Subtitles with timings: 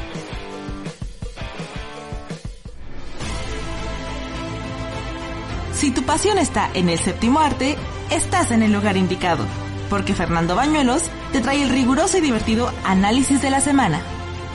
[5.83, 7.77] Si tu pasión está en el séptimo arte,
[8.09, 9.45] estás en el lugar indicado,
[9.91, 14.01] porque Fernando Bañuelos te trae el riguroso y divertido análisis de la semana.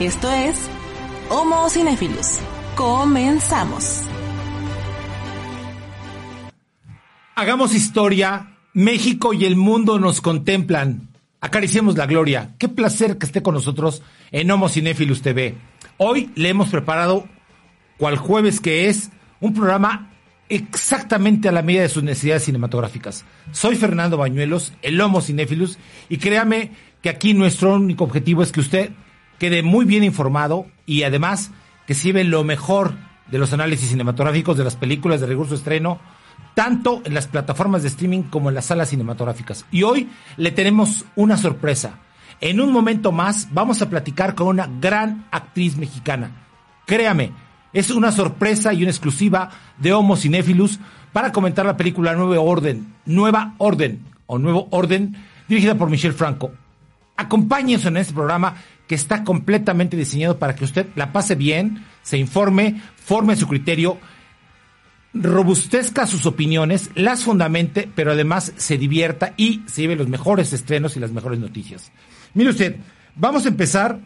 [0.00, 0.56] Esto es
[1.28, 2.38] Homo Cinephilus.
[2.76, 4.04] Comenzamos.
[7.34, 8.56] Hagamos historia.
[8.72, 11.10] México y el mundo nos contemplan.
[11.42, 12.54] Acariciemos la gloria.
[12.58, 15.56] Qué placer que esté con nosotros en Homo Cinephilus TV.
[15.98, 17.28] Hoy le hemos preparado,
[17.98, 19.10] cual jueves que es,
[19.42, 20.14] un programa
[20.48, 23.24] exactamente a la medida de sus necesidades cinematográficas.
[23.52, 25.78] Soy Fernando Bañuelos, el Homo Cinephilus,
[26.08, 28.90] y créame que aquí nuestro único objetivo es que usted
[29.38, 31.50] quede muy bien informado y además
[31.86, 32.94] que se lo mejor
[33.30, 36.00] de los análisis cinematográficos de las películas de recurso estreno,
[36.54, 39.64] tanto en las plataformas de streaming como en las salas cinematográficas.
[39.70, 42.00] Y hoy le tenemos una sorpresa.
[42.40, 46.46] En un momento más vamos a platicar con una gran actriz mexicana.
[46.86, 47.32] Créame,
[47.72, 50.78] es una sorpresa y una exclusiva de Homo Cinephilus
[51.12, 55.16] para comentar la película Nuevo Orden, Nueva Orden o Nuevo Orden,
[55.48, 56.52] dirigida por Michelle Franco.
[57.16, 58.54] Acompáñenos en este programa
[58.86, 63.98] que está completamente diseñado para que usted la pase bien, se informe, forme su criterio,
[65.12, 70.96] robustezca sus opiniones, las fundamente, pero además se divierta y se lleve los mejores estrenos
[70.96, 71.90] y las mejores noticias.
[72.34, 72.76] Mire usted,
[73.16, 74.00] vamos a empezar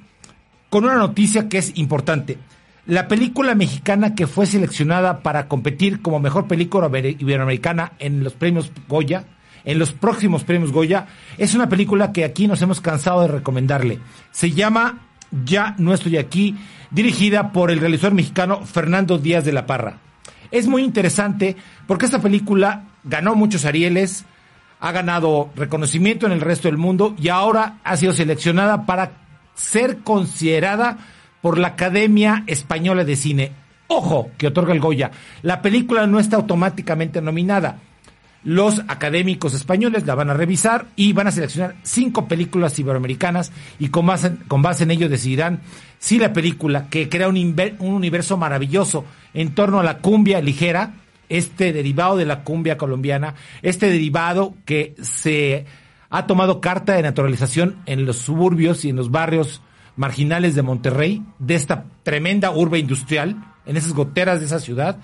[0.70, 2.38] con una noticia que es importante.
[2.86, 8.72] La película mexicana que fue seleccionada para competir como mejor película iberoamericana en los premios
[8.88, 9.24] Goya,
[9.64, 11.06] en los próximos premios Goya,
[11.38, 14.00] es una película que aquí nos hemos cansado de recomendarle.
[14.32, 14.98] Se llama
[15.44, 16.56] Ya no estoy aquí,
[16.90, 19.98] dirigida por el realizador mexicano Fernando Díaz de la Parra.
[20.50, 21.54] Es muy interesante
[21.86, 24.24] porque esta película ganó muchos Arieles,
[24.80, 29.12] ha ganado reconocimiento en el resto del mundo y ahora ha sido seleccionada para
[29.54, 30.98] ser considerada
[31.42, 33.52] por la Academia Española de Cine.
[33.88, 35.10] Ojo, que otorga el Goya.
[35.42, 37.80] La película no está automáticamente nominada.
[38.44, 43.88] Los académicos españoles la van a revisar y van a seleccionar cinco películas iberoamericanas y
[43.88, 45.60] con base, con base en ello decidirán
[45.98, 49.04] si la película, que crea un, un universo maravilloso
[49.34, 50.94] en torno a la cumbia ligera,
[51.28, 55.66] este derivado de la cumbia colombiana, este derivado que se
[56.10, 59.62] ha tomado carta de naturalización en los suburbios y en los barrios
[59.96, 63.36] marginales de Monterrey, de esta tremenda urbe industrial,
[63.66, 64.98] en esas goteras de esa ciudad,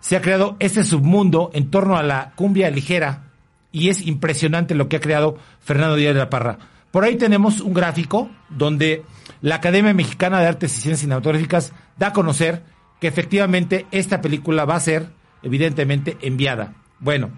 [0.00, 3.30] se ha creado este submundo en torno a la cumbia ligera
[3.72, 6.58] y es impresionante lo que ha creado Fernando Díaz de la Parra.
[6.90, 9.04] Por ahí tenemos un gráfico donde
[9.42, 12.64] la Academia Mexicana de Artes y Ciencias Cinematográficas da a conocer
[13.00, 15.10] que efectivamente esta película va a ser
[15.42, 16.74] evidentemente enviada.
[16.98, 17.30] Bueno,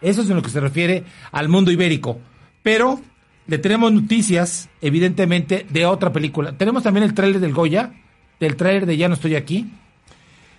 [0.00, 2.18] eso es en lo que se refiere al mundo ibérico.
[2.62, 3.00] Pero
[3.46, 6.52] le tenemos noticias, evidentemente, de otra película.
[6.52, 7.92] Tenemos también el tráiler del Goya,
[8.40, 9.70] del tráiler de Ya no estoy aquí.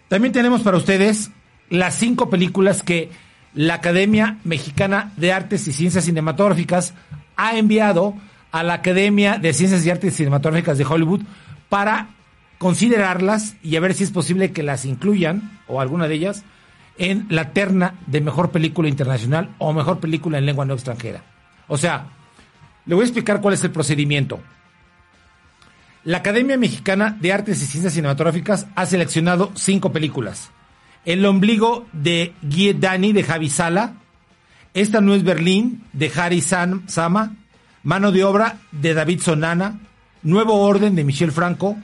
[0.07, 1.31] También tenemos para ustedes
[1.69, 3.09] las cinco películas que
[3.53, 6.93] la Academia Mexicana de Artes y Ciencias Cinematográficas
[7.35, 8.13] ha enviado
[8.51, 11.21] a la Academia de Ciencias y Artes Cinematográficas de Hollywood
[11.67, 12.09] para
[12.57, 16.43] considerarlas y a ver si es posible que las incluyan, o alguna de ellas,
[16.97, 21.23] en la terna de mejor película internacional o mejor película en lengua no extranjera.
[21.67, 22.07] O sea,
[22.87, 24.39] le voy a explicar cuál es el procedimiento.
[26.03, 30.51] La Academia Mexicana de Artes y Ciencias Cinematográficas ha seleccionado cinco películas.
[31.03, 33.93] El ombligo de Guy Dani de Javi Sala.
[34.73, 37.35] Esta no es Berlín de Harry Sama.
[37.83, 39.79] Mano de obra de David Sonana.
[40.23, 41.75] Nuevo orden de Michel Franco.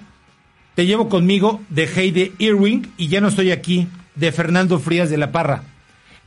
[0.76, 5.18] Te llevo conmigo de Heide Irving y Ya no estoy aquí de Fernando Frías de
[5.18, 5.64] la Parra.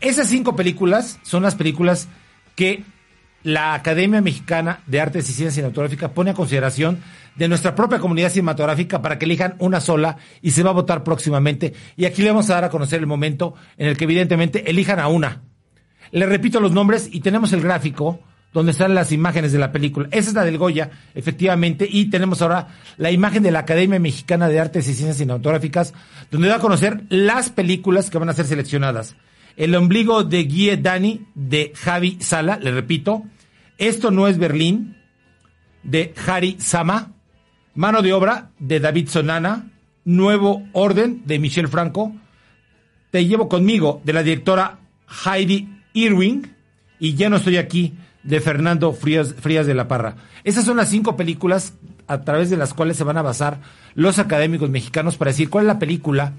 [0.01, 2.09] Esas cinco películas son las películas
[2.55, 2.85] que
[3.47, 6.99] la Academia Mexicana de Artes y Ciencias Cinematográficas pone a consideración
[7.37, 11.05] de nuestra propia comunidad cinematográfica para que elijan una sola y se va a votar
[11.05, 11.73] próximamente.
[11.97, 14.99] Y aquí le vamos a dar a conocer el momento en el que evidentemente elijan
[14.99, 15.43] a una.
[16.11, 18.19] Le repito los nombres y tenemos el gráfico
[18.53, 20.09] donde están las imágenes de la película.
[20.11, 22.67] Esa es la del Goya, efectivamente, y tenemos ahora
[22.97, 25.95] la imagen de la Academia Mexicana de Artes y Ciencias Cinematográficas,
[26.33, 29.15] donde va a conocer las películas que van a ser seleccionadas.
[29.57, 33.23] El ombligo de Guy Dani de Javi Sala, le repito,
[33.79, 34.97] esto no es Berlín,
[35.83, 37.13] de Harry Sama.
[37.75, 39.71] Mano de obra de David Sonana.
[40.05, 42.13] Nuevo Orden de Michel Franco.
[43.11, 44.79] Te llevo conmigo de la directora
[45.25, 46.43] Heidi Irving
[46.99, 50.17] y Ya no estoy aquí de Fernando Frías, Frías de la Parra.
[50.45, 51.75] Esas son las cinco películas
[52.07, 53.61] a través de las cuales se van a basar
[53.95, 56.33] los académicos mexicanos para decir cuál es la película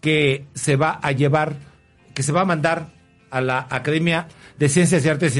[0.00, 1.56] que se va a llevar,
[2.14, 2.88] que se va a mandar
[3.30, 4.28] a la Academia
[4.58, 5.32] de Ciencias y Artes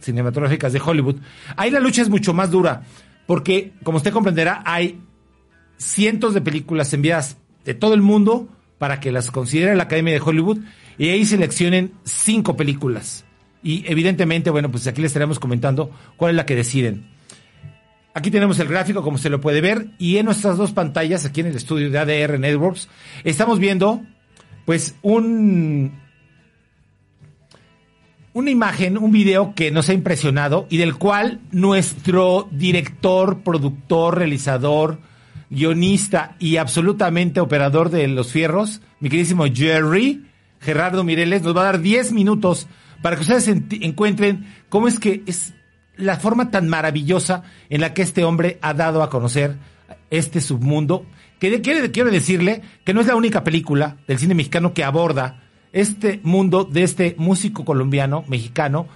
[0.00, 1.16] Cinematográficas de Hollywood.
[1.56, 2.82] Ahí la lucha es mucho más dura,
[3.26, 5.00] porque como usted comprenderá, hay
[5.76, 8.48] cientos de películas enviadas de todo el mundo
[8.78, 10.58] para que las considere la Academia de Hollywood
[10.98, 13.24] y ahí seleccionen cinco películas.
[13.62, 17.08] Y evidentemente, bueno, pues aquí les estaremos comentando cuál es la que deciden.
[18.14, 21.40] Aquí tenemos el gráfico, como se lo puede ver, y en nuestras dos pantallas, aquí
[21.40, 22.88] en el estudio de ADR Networks,
[23.22, 24.02] estamos viendo,
[24.64, 25.99] pues, un,
[28.40, 34.98] una imagen, un video que nos ha impresionado y del cual nuestro director, productor, realizador,
[35.50, 40.24] guionista y absolutamente operador de los fierros, mi queridísimo Jerry,
[40.60, 42.66] Gerardo Mireles, nos va a dar 10 minutos
[43.02, 45.52] para que ustedes encuentren cómo es que es
[45.96, 49.56] la forma tan maravillosa en la que este hombre ha dado a conocer
[50.10, 51.04] este submundo,
[51.38, 56.20] que quiero decirle que no es la única película del cine mexicano que aborda este
[56.22, 58.86] mundo de este músico colombiano, mexicano,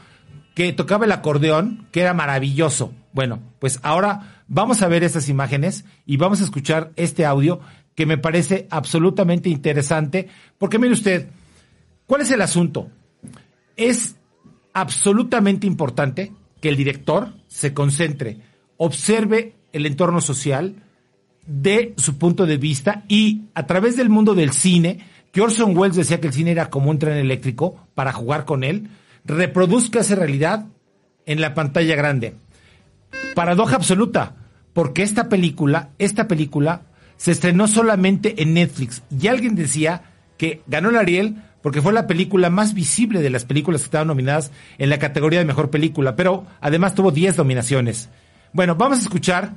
[0.55, 2.93] que tocaba el acordeón, que era maravilloso.
[3.13, 7.61] Bueno, pues ahora vamos a ver estas imágenes y vamos a escuchar este audio
[7.95, 10.29] que me parece absolutamente interesante,
[10.59, 11.29] porque mire usted,
[12.07, 12.91] ¿cuál es el asunto?
[13.77, 14.17] Es
[14.73, 18.39] absolutamente importante que el director se concentre,
[18.77, 20.77] observe el entorno social
[21.47, 25.97] de su punto de vista y a través del mundo del cine, que Orson Welles
[25.97, 28.89] decía que el cine era como un tren eléctrico para jugar con él,
[29.25, 30.67] reproduzca esa realidad
[31.27, 32.37] en la pantalla grande.
[33.35, 34.37] Paradoja absoluta,
[34.73, 36.83] porque esta película, esta película
[37.17, 40.03] se estrenó solamente en Netflix y alguien decía
[40.39, 44.07] que ganó el Ariel porque fue la película más visible de las películas que estaban
[44.07, 48.09] nominadas en la categoría de mejor película, pero además tuvo 10 nominaciones.
[48.53, 49.51] Bueno, vamos a escuchar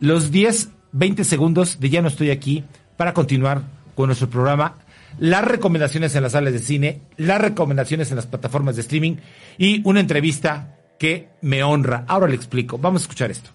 [0.00, 2.64] los 10, 20 segundos de Ya no estoy aquí
[2.96, 3.64] para continuar
[3.94, 4.76] con nuestro programa,
[5.18, 9.16] las recomendaciones en las salas de cine, las recomendaciones en las plataformas de streaming
[9.58, 12.04] y una entrevista que me honra.
[12.08, 12.78] Ahora le explico.
[12.78, 13.50] Vamos a escuchar esto.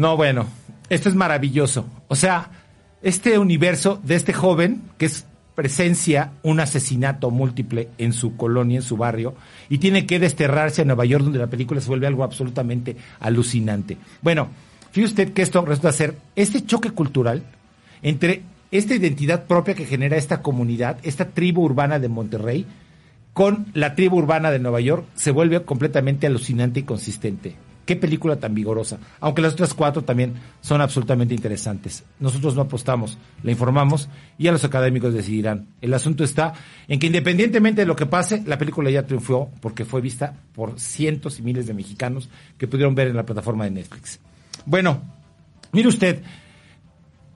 [0.00, 0.46] No, bueno,
[0.88, 1.84] esto es maravilloso.
[2.08, 2.48] O sea,
[3.02, 8.82] este universo de este joven que es presencia un asesinato múltiple en su colonia, en
[8.82, 9.34] su barrio,
[9.68, 13.98] y tiene que desterrarse a Nueva York, donde la película se vuelve algo absolutamente alucinante.
[14.22, 14.48] Bueno,
[14.90, 17.42] fíjese usted que esto resulta ser este choque cultural
[18.00, 22.64] entre esta identidad propia que genera esta comunidad, esta tribu urbana de Monterrey,
[23.34, 27.56] con la tribu urbana de Nueva York, se vuelve completamente alucinante y consistente.
[27.90, 29.00] Qué película tan vigorosa.
[29.18, 32.04] Aunque las otras cuatro también son absolutamente interesantes.
[32.20, 34.08] Nosotros no apostamos, la informamos
[34.38, 35.66] y a los académicos decidirán.
[35.80, 36.52] El asunto está
[36.86, 40.78] en que independientemente de lo que pase, la película ya triunfó porque fue vista por
[40.78, 42.28] cientos y miles de mexicanos
[42.58, 44.20] que pudieron ver en la plataforma de Netflix.
[44.66, 45.02] Bueno,
[45.72, 46.22] mire usted,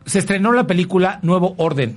[0.06, 1.96] se estrenó la película Nuevo Orden.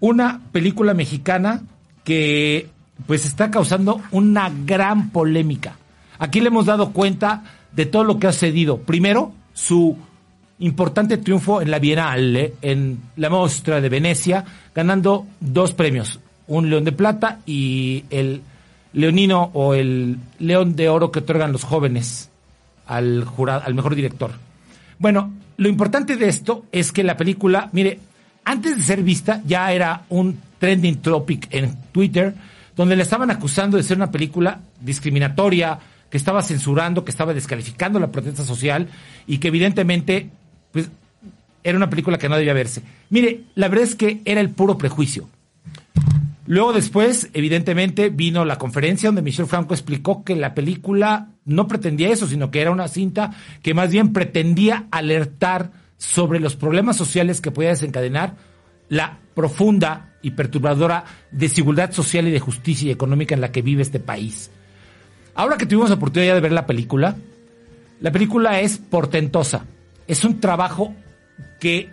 [0.00, 1.62] Una película mexicana
[2.04, 2.68] que
[3.06, 5.78] pues está causando una gran polémica
[6.18, 8.78] Aquí le hemos dado cuenta de todo lo que ha cedido.
[8.78, 9.96] Primero, su
[10.58, 14.44] importante triunfo en la Bienal, en la Mostra de Venecia,
[14.74, 18.42] ganando dos premios, un León de Plata y el
[18.92, 22.30] Leonino o el León de Oro que otorgan los jóvenes
[22.86, 24.30] al jurado, al mejor director.
[24.98, 28.00] Bueno, lo importante de esto es que la película, mire,
[28.44, 32.34] antes de ser vista ya era un trending topic en Twitter,
[32.74, 35.78] donde le estaban acusando de ser una película discriminatoria,
[36.10, 38.88] que estaba censurando, que estaba descalificando la protesta social
[39.26, 40.30] y que evidentemente
[40.72, 40.90] pues,
[41.64, 42.82] era una película que no debía verse.
[43.10, 45.28] Mire, la verdad es que era el puro prejuicio.
[46.46, 52.10] Luego después, evidentemente, vino la conferencia donde Michel Franco explicó que la película no pretendía
[52.10, 53.32] eso, sino que era una cinta
[53.62, 58.36] que más bien pretendía alertar sobre los problemas sociales que podía desencadenar
[58.88, 63.82] la profunda y perturbadora desigualdad social y de justicia y económica en la que vive
[63.82, 64.50] este país.
[65.36, 67.14] Ahora que tuvimos la oportunidad de ver la película,
[68.00, 69.66] la película es portentosa.
[70.08, 70.94] Es un trabajo
[71.60, 71.90] que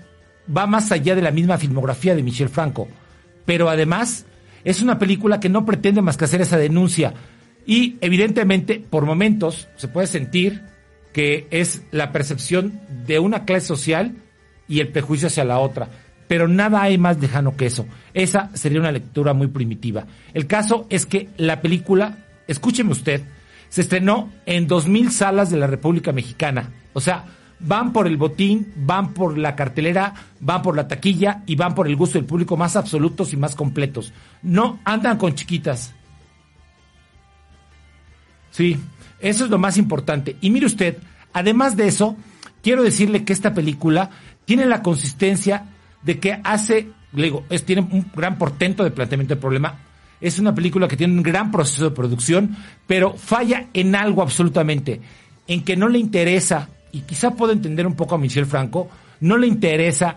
[0.55, 2.87] va más allá de la misma filmografía de Michel Franco.
[3.45, 4.25] Pero además
[4.63, 7.13] es una película que no pretende más que hacer esa denuncia.
[7.65, 10.61] Y evidentemente, por momentos, se puede sentir
[11.11, 14.15] que es la percepción de una clase social
[14.69, 15.89] y el prejuicio hacia la otra.
[16.29, 17.85] Pero nada hay más lejano que eso.
[18.13, 20.07] Esa sería una lectura muy primitiva.
[20.33, 23.21] El caso es que la película, escúcheme usted,
[23.73, 26.69] se estrenó en 2.000 salas de la República Mexicana.
[26.93, 27.25] O sea,
[27.59, 31.87] van por el botín, van por la cartelera, van por la taquilla y van por
[31.87, 34.13] el gusto del público más absolutos y más completos.
[34.43, 35.95] No andan con chiquitas.
[38.51, 38.79] Sí,
[39.19, 40.35] eso es lo más importante.
[40.39, 40.99] Y mire usted,
[41.33, 42.15] además de eso,
[42.61, 44.11] quiero decirle que esta película
[44.45, 45.65] tiene la consistencia
[46.03, 49.79] de que hace, le digo, es, tiene un gran portento de planteamiento del problema.
[50.23, 52.55] Es una película que tiene un gran proceso de producción,
[52.87, 55.01] pero falla en algo absolutamente,
[55.47, 58.89] en que no le interesa y quizá puedo entender un poco a Michel Franco,
[59.19, 60.15] no le interesa,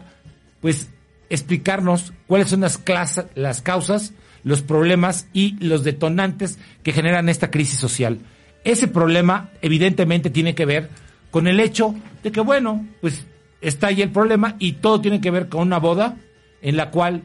[0.61, 0.91] pues,
[1.29, 2.81] explicarnos cuáles son las,
[3.35, 4.13] las causas,
[4.45, 8.21] los problemas y los detonantes que generan esta crisis social.
[8.63, 10.89] Ese problema, evidentemente, tiene que ver
[11.33, 13.27] con el hecho de que, bueno, pues
[13.61, 16.17] está ahí el problema y todo tiene que ver con una boda
[16.63, 17.23] en la cual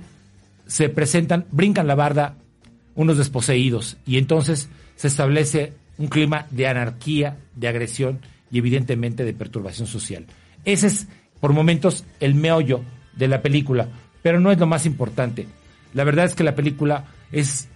[0.65, 2.37] se presentan, brincan la barda
[2.95, 8.19] unos desposeídos y entonces se establece un clima de anarquía, de agresión
[8.51, 10.25] y evidentemente de perturbación social.
[10.65, 11.07] Ese es,
[11.39, 12.81] por momentos, el meollo
[13.15, 13.87] de la película,
[14.21, 15.47] pero no es lo más importante.
[15.93, 17.67] La verdad es que la película es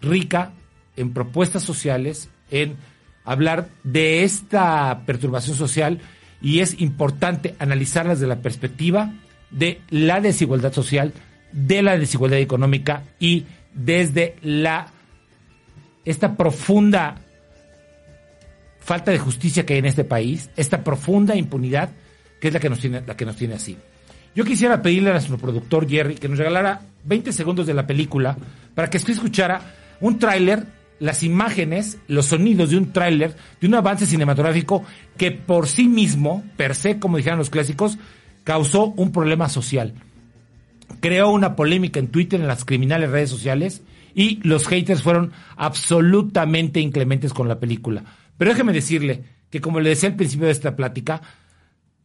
[0.00, 0.52] rica
[0.96, 2.76] en propuestas sociales, en
[3.24, 6.00] hablar de esta perturbación social
[6.40, 9.12] y es importante analizarlas desde la perspectiva
[9.50, 11.12] de la desigualdad social,
[11.52, 13.44] de la desigualdad económica y
[13.74, 14.92] desde la
[16.04, 17.16] esta profunda
[18.80, 21.90] falta de justicia que hay en este país, esta profunda impunidad
[22.40, 23.76] que es la que nos tiene, la que nos tiene así.
[24.34, 28.36] Yo quisiera pedirle a nuestro productor Jerry que nos regalara 20 segundos de la película
[28.74, 29.60] para que escuchara
[30.00, 30.64] un tráiler,
[31.00, 34.84] las imágenes, los sonidos de un tráiler, de un avance cinematográfico
[35.16, 37.98] que por sí mismo, per se, como dijeron los clásicos,
[38.44, 39.94] causó un problema social.
[41.00, 43.82] Creó una polémica en Twitter, en las criminales redes sociales,
[44.14, 48.04] y los haters fueron absolutamente inclementes con la película.
[48.36, 51.22] Pero déjeme decirle que, como le decía al principio de esta plática,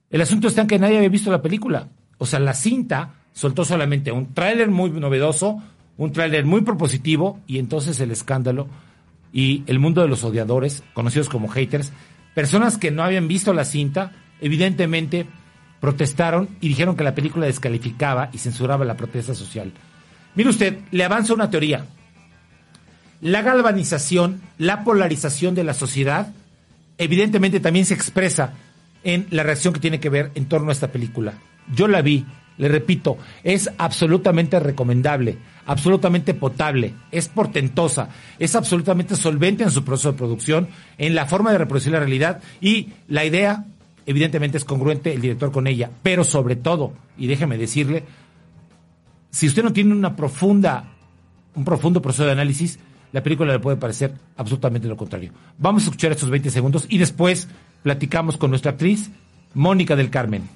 [0.10, 1.90] el asunto está en que nadie había visto la película.
[2.18, 5.62] O sea, la cinta soltó solamente un tráiler muy novedoso,
[5.98, 8.68] un tráiler muy propositivo, y entonces el escándalo
[9.32, 11.92] y el mundo de los odiadores, conocidos como haters,
[12.36, 15.26] personas que no habían visto la cinta, evidentemente
[15.84, 19.74] protestaron y dijeron que la película descalificaba y censuraba la protesta social.
[20.34, 21.86] Mire usted, le avanza una teoría
[23.24, 26.34] la galvanización, la polarización de la sociedad,
[26.98, 28.52] evidentemente también se expresa
[29.06, 31.34] en la reacción que tiene que ver en torno a esta película.
[31.74, 32.26] Yo la vi,
[32.58, 38.10] le repito, es absolutamente recomendable, absolutamente potable, es portentosa,
[38.40, 42.42] es absolutamente solvente en su proceso de producción, en la forma de reproducir la realidad
[42.60, 43.64] y la idea,
[44.06, 48.04] evidentemente es congruente el director con ella, pero sobre todo, y déjeme decirle,
[49.30, 50.92] si usted no tiene una profunda,
[51.56, 52.80] un profundo proceso de análisis,
[53.12, 55.32] la película le puede parecer absolutamente lo contrario.
[55.58, 57.48] Vamos a escuchar estos 20 segundos y después
[57.84, 59.12] platicamos con nuestra actriz,
[59.54, 60.50] Mónica del Carmen.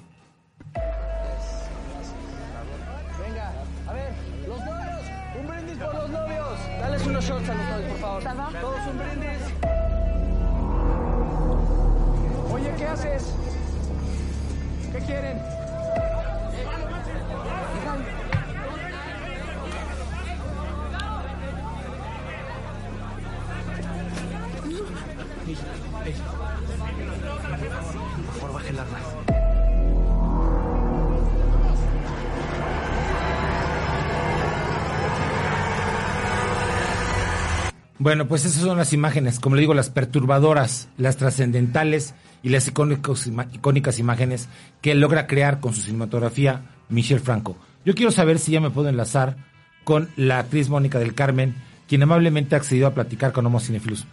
[38.28, 43.98] Pues esas son las imágenes, como le digo, las perturbadoras, las trascendentales y las icónicas
[43.98, 44.48] imágenes
[44.80, 47.56] que logra crear con su cinematografía Michel Franco.
[47.84, 49.36] Yo quiero saber si ya me puedo enlazar
[49.84, 51.54] con la actriz Mónica del Carmen,
[51.88, 54.06] quien amablemente ha accedido a platicar con Homo Cinefilus.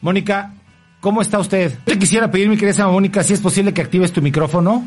[0.00, 0.54] Mónica,
[1.00, 1.78] ¿cómo está usted?
[1.84, 4.84] Te quisiera pedir, mi querida Mónica, si es posible que actives tu micrófono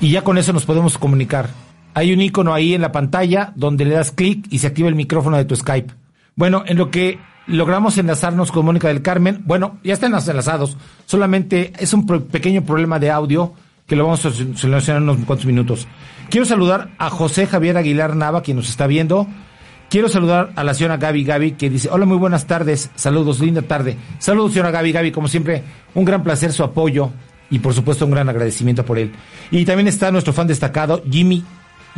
[0.00, 1.50] y ya con eso nos podemos comunicar.
[1.94, 4.94] Hay un icono ahí en la pantalla donde le das clic y se activa el
[4.94, 5.92] micrófono de tu Skype.
[6.36, 9.42] Bueno, en lo que logramos enlazarnos con Mónica del Carmen.
[9.44, 10.76] Bueno, ya están enlazados.
[11.06, 13.54] Solamente es un pequeño problema de audio
[13.86, 15.86] que lo vamos a solucionar en unos cuantos minutos.
[16.30, 19.26] Quiero saludar a José Javier Aguilar Nava, quien nos está viendo.
[19.90, 23.60] Quiero saludar a la señora Gaby Gaby, que dice, hola, muy buenas tardes, saludos, linda
[23.60, 23.98] tarde.
[24.18, 25.62] Saludos, señora Gaby Gaby, como siempre,
[25.94, 27.10] un gran placer su apoyo
[27.50, 29.12] y por supuesto un gran agradecimiento por él.
[29.50, 31.44] Y también está nuestro fan destacado, Jimmy,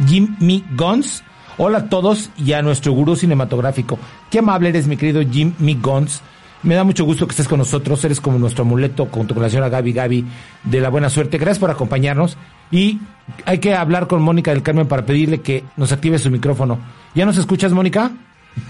[0.08, 1.22] Jimmy Guns.
[1.56, 3.96] Hola a todos y a nuestro gurú cinematográfico.
[4.28, 6.20] Qué amable eres, mi querido Jimmy Guns.
[6.64, 8.04] Me da mucho gusto que estés con nosotros.
[8.04, 10.24] Eres como nuestro amuleto junto con la señora Gaby Gaby
[10.64, 11.38] de la buena suerte.
[11.38, 12.36] Gracias por acompañarnos.
[12.72, 12.98] Y
[13.44, 16.80] hay que hablar con Mónica del Carmen para pedirle que nos active su micrófono.
[17.14, 18.10] ¿Ya nos escuchas, Mónica?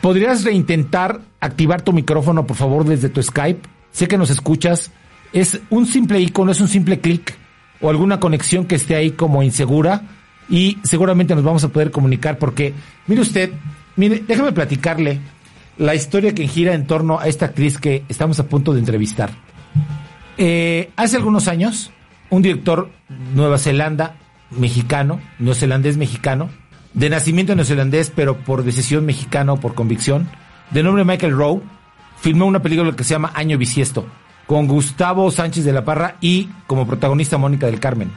[0.03, 3.67] ¿Podrías reintentar activar tu micrófono, por favor, desde tu Skype?
[3.93, 4.91] Sé que nos escuchas.
[5.33, 7.35] Es un simple icono, es un simple clic
[7.81, 10.03] o alguna conexión que esté ahí como insegura
[10.49, 12.75] y seguramente nos vamos a poder comunicar porque,
[13.07, 13.53] mire usted,
[13.97, 15.21] mire, déjame platicarle
[15.79, 19.31] la historia que gira en torno a esta actriz que estamos a punto de entrevistar.
[20.37, 21.91] Eh, hace algunos años,
[22.31, 22.91] un director
[23.35, 24.17] Nueva Zelanda,
[24.51, 26.49] mexicano, neozelandés mexicano,
[26.93, 30.29] de nacimiento neozelandés, pero por decisión mexicana o por convicción,
[30.71, 31.63] de nombre Michael Rowe,
[32.21, 34.07] filmó una película que se llama Año Bisiesto,
[34.47, 38.11] con Gustavo Sánchez de la Parra y como protagonista Mónica del Carmen.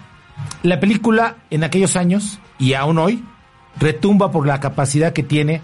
[0.63, 3.23] La película en aquellos años y aún hoy
[3.79, 5.61] retumba por la capacidad que tiene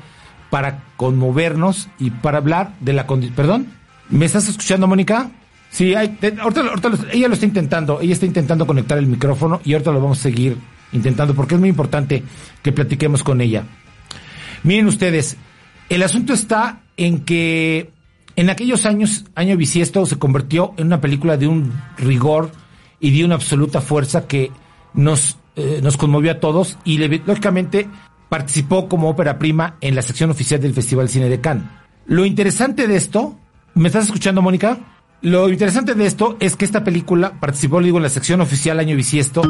[0.49, 3.35] para conmovernos y para hablar de la condición.
[3.35, 3.67] ¿Perdón?
[4.09, 5.31] ¿Me estás escuchando, Mónica?
[5.71, 9.73] Sí, hay, ahorita, ahorita ella lo está intentando, ella está intentando conectar el micrófono y
[9.73, 10.57] ahorita lo vamos a seguir
[10.91, 12.23] intentando porque es muy importante
[12.61, 13.63] que platiquemos con ella.
[14.61, 15.35] Miren ustedes,
[15.89, 17.89] el asunto está en que
[18.35, 22.51] en aquellos años, año bisiesto, se convirtió en una película de un rigor
[22.99, 24.51] y de una absoluta fuerza que
[24.93, 27.89] nos, eh, nos conmovió a todos y lógicamente
[28.29, 31.65] participó como ópera prima en la sección oficial del Festival Cine de Cannes.
[32.05, 33.37] Lo interesante de esto,
[33.75, 34.79] ¿me estás escuchando, Mónica?
[35.21, 38.95] Lo interesante de esto es que esta película participó, digo, en la sección oficial año
[38.95, 39.41] bisiesto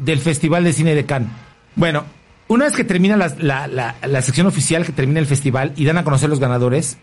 [0.00, 1.28] del Festival de Cine de Cannes.
[1.76, 2.04] Bueno,
[2.48, 5.98] una vez que termina la, la, la, sección oficial, que termina el festival y dan
[5.98, 6.96] a conocer los ganadores,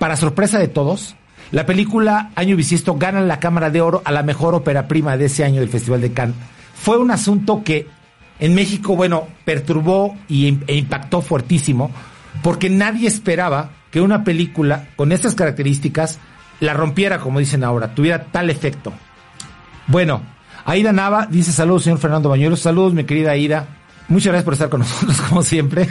[0.00, 1.14] para sorpresa de todos,
[1.52, 5.26] la película Año Bisiesto gana la Cámara de Oro a la mejor ópera prima de
[5.26, 6.36] ese año del Festival de Cannes.
[6.80, 7.86] Fue un asunto que
[8.38, 11.90] en México, bueno, perturbó y, e impactó fuertísimo,
[12.42, 16.18] porque nadie esperaba que una película con estas características
[16.58, 18.94] la rompiera, como dicen ahora, tuviera tal efecto.
[19.88, 20.22] Bueno,
[20.64, 22.60] Aida Nava dice saludos, señor Fernando Bañuelos.
[22.60, 23.66] Saludos, mi querida Aida.
[24.08, 25.86] Muchas gracias por estar con nosotros, como siempre.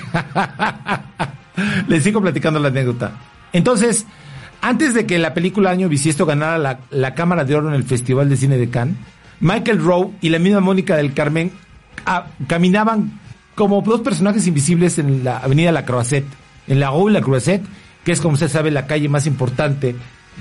[1.88, 3.12] Les sigo platicando la anécdota.
[3.54, 4.08] Entonces,
[4.62, 7.84] antes de que la película Año Bisiesto ganara la, la Cámara de Oro en el
[7.84, 8.96] Festival de Cine de Cannes,
[9.40, 11.52] Michael Rowe y la misma Mónica del Carmen
[12.06, 13.20] ah, caminaban
[13.56, 16.28] como dos personajes invisibles en la avenida La Croisette,
[16.68, 17.66] en la Rue La Croisette,
[18.04, 19.96] que es como usted sabe la calle más importante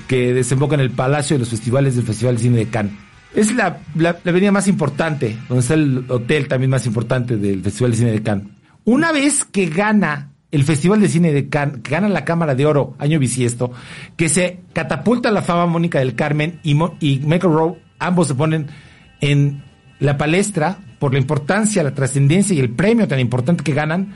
[0.07, 2.93] que desemboca en el Palacio de los Festivales del Festival de Cine de Cannes.
[3.35, 3.81] Es la,
[4.25, 8.23] avenida más importante, donde está el hotel también más importante del Festival de Cine de
[8.23, 8.47] Cannes.
[8.85, 12.67] Una vez que gana el Festival de Cine de Cannes, que gana la Cámara de
[12.67, 13.73] Oro año bisiesto,
[14.17, 18.69] que se catapulta la fama Mónica del Carmen y Michael Rowe, ambos se ponen
[19.20, 19.62] en
[20.00, 24.14] la palestra por la importancia, la trascendencia y el premio tan importante que ganan,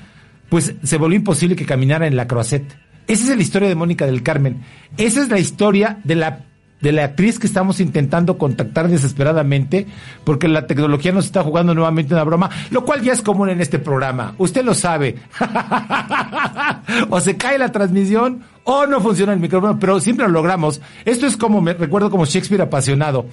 [0.49, 2.77] pues se volvió imposible que caminara en la Croisette.
[3.07, 4.63] Esa es la historia de Mónica del Carmen.
[4.97, 6.45] Esa es la historia de la
[6.83, 9.87] de la actriz que estamos intentando contactar desesperadamente
[10.25, 13.61] porque la tecnología nos está jugando nuevamente una broma, lo cual ya es común en
[13.61, 14.35] este programa.
[14.37, 15.15] Usted lo sabe.
[17.09, 20.81] o se cae la transmisión o no funciona el micrófono, pero siempre lo logramos.
[21.05, 23.27] Esto es como, me recuerdo como Shakespeare apasionado.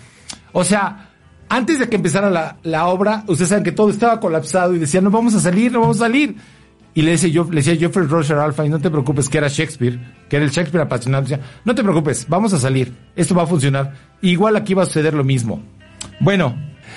[0.52, 1.09] O sea,
[1.50, 5.04] antes de que empezara la, la obra, ustedes saben que todo estaba colapsado y decían,
[5.04, 6.36] no vamos a salir, no vamos a salir.
[6.94, 10.00] Y le, decía yo, le decía Geoffrey Roger y no te preocupes, que era Shakespeare,
[10.28, 11.24] que era el Shakespeare apasionado.
[11.24, 13.94] Decía, no te preocupes, vamos a salir, esto va a funcionar.
[14.22, 15.62] Igual aquí va a suceder lo mismo.
[16.20, 16.56] Bueno,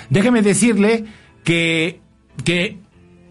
[0.09, 1.05] déjeme decirle
[1.43, 1.99] que,
[2.43, 2.79] que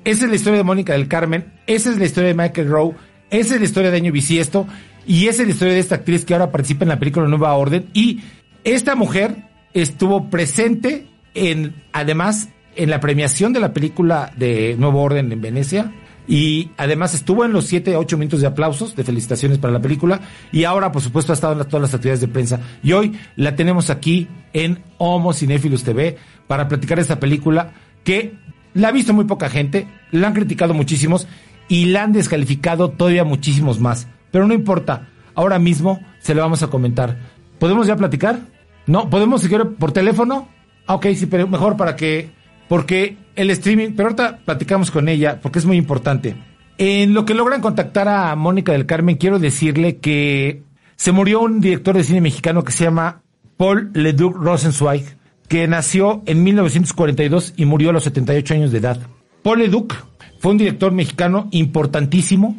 [0.05, 2.95] esa es la historia de Mónica del Carmen, esa es la historia de Michael Rowe,
[3.31, 4.67] esa es la historia de Año Bisiesto,
[5.07, 7.55] y esa es la historia de esta actriz que ahora participa en la película Nueva
[7.55, 7.91] Orden.
[7.93, 8.21] Y
[8.65, 15.33] esta mujer estuvo presente en, además, en la premiación de la película de Nuevo Orden
[15.33, 15.93] en Venecia
[16.29, 20.21] y además estuvo en los 7, 8 minutos de aplausos, de felicitaciones para la película.
[20.53, 22.61] Y ahora, por supuesto, ha estado en todas las actividades de prensa.
[22.83, 26.17] Y hoy la tenemos aquí en Homo Cinéfilos TV
[26.47, 27.73] para platicar esta película
[28.05, 28.35] que
[28.75, 31.27] la ha visto muy poca gente, la han criticado muchísimos
[31.69, 34.07] y la han descalificado todavía muchísimos más.
[34.31, 37.19] Pero no importa, ahora mismo se lo vamos a comentar.
[37.59, 38.41] ¿Podemos ya platicar?
[38.87, 39.11] ¿No?
[39.11, 40.49] ¿Podemos seguir por teléfono?
[40.87, 42.31] Ah, ok, sí, pero mejor para que
[42.69, 46.37] porque el streaming, pero ahorita platicamos con ella, porque es muy importante.
[46.79, 50.63] En lo que logran contactar a Mónica del Carmen, quiero decirle que
[50.97, 53.23] se murió un director de cine mexicano que se llama
[53.57, 55.05] Paul Leduc Rosenzweig,
[55.49, 58.99] que nació en 1942 y murió a los 78 años de edad.
[59.43, 59.95] Paul Leduc
[60.41, 62.57] fue un director mexicano importantísimo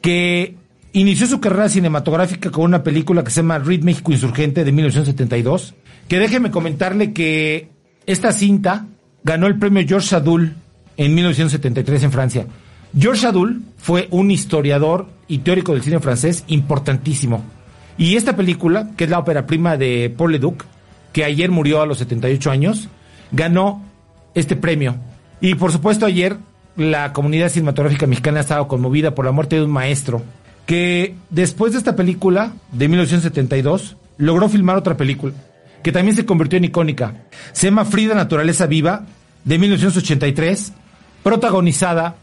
[0.00, 0.56] que
[0.92, 5.74] inició su carrera cinematográfica con una película que se llama Read México Insurgente de 1972,
[6.08, 7.68] que déjeme comentarle que
[8.06, 8.86] esta cinta
[9.22, 10.54] ganó el premio Georges Sadoul
[10.96, 12.46] en 1973 en Francia.
[12.98, 17.44] Georges Sadoul fue un historiador y teórico del cine francés importantísimo.
[17.98, 20.64] Y esta película, que es la ópera prima de Paul Leduc,
[21.12, 22.88] que ayer murió a los 78 años,
[23.30, 23.82] ganó
[24.34, 24.96] este premio.
[25.40, 26.38] Y por supuesto ayer
[26.76, 30.22] la comunidad cinematográfica mexicana ha estado conmovida por la muerte de un maestro
[30.64, 35.32] que después de esta película de 1972 logró filmar otra película
[35.88, 37.14] que también se convirtió en icónica.
[37.52, 39.06] Se llama Frida Naturaleza Viva
[39.42, 40.74] de 1983,
[41.22, 42.14] protagonizada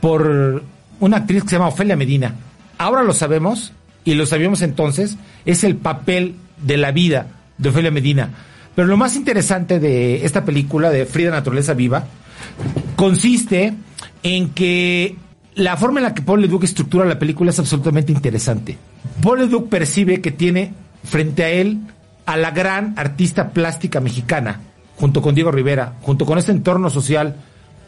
[0.00, 0.62] por
[1.00, 2.34] una actriz que se llama Ofelia Medina.
[2.78, 3.74] Ahora lo sabemos
[4.06, 7.26] y lo sabíamos entonces, es el papel de la vida
[7.58, 8.30] de Ofelia Medina.
[8.74, 12.06] Pero lo más interesante de esta película de Frida Naturaleza Viva
[12.96, 13.74] consiste
[14.22, 15.18] en que
[15.56, 18.78] la forma en la que Paul Leduc estructura la película es absolutamente interesante.
[19.22, 20.72] Paul Leduc percibe que tiene
[21.04, 21.80] frente a él
[22.30, 24.60] a la gran artista plástica mexicana,
[24.94, 27.34] junto con Diego Rivera, junto con ese entorno social,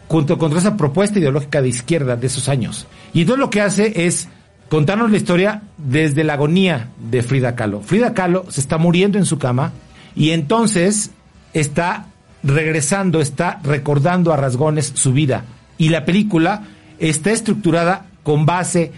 [0.08, 2.88] junto con esa propuesta ideológica de izquierda de esos años.
[3.14, 4.28] Y entonces lo que hace es
[4.68, 7.82] contarnos la historia desde la agonía de Frida Kahlo.
[7.82, 9.70] Frida Kahlo se está muriendo en su cama
[10.16, 11.12] y entonces
[11.52, 12.06] está
[12.42, 15.44] regresando, está recordando a rasgones su vida.
[15.78, 16.64] Y la película
[16.98, 18.90] está estructurada con base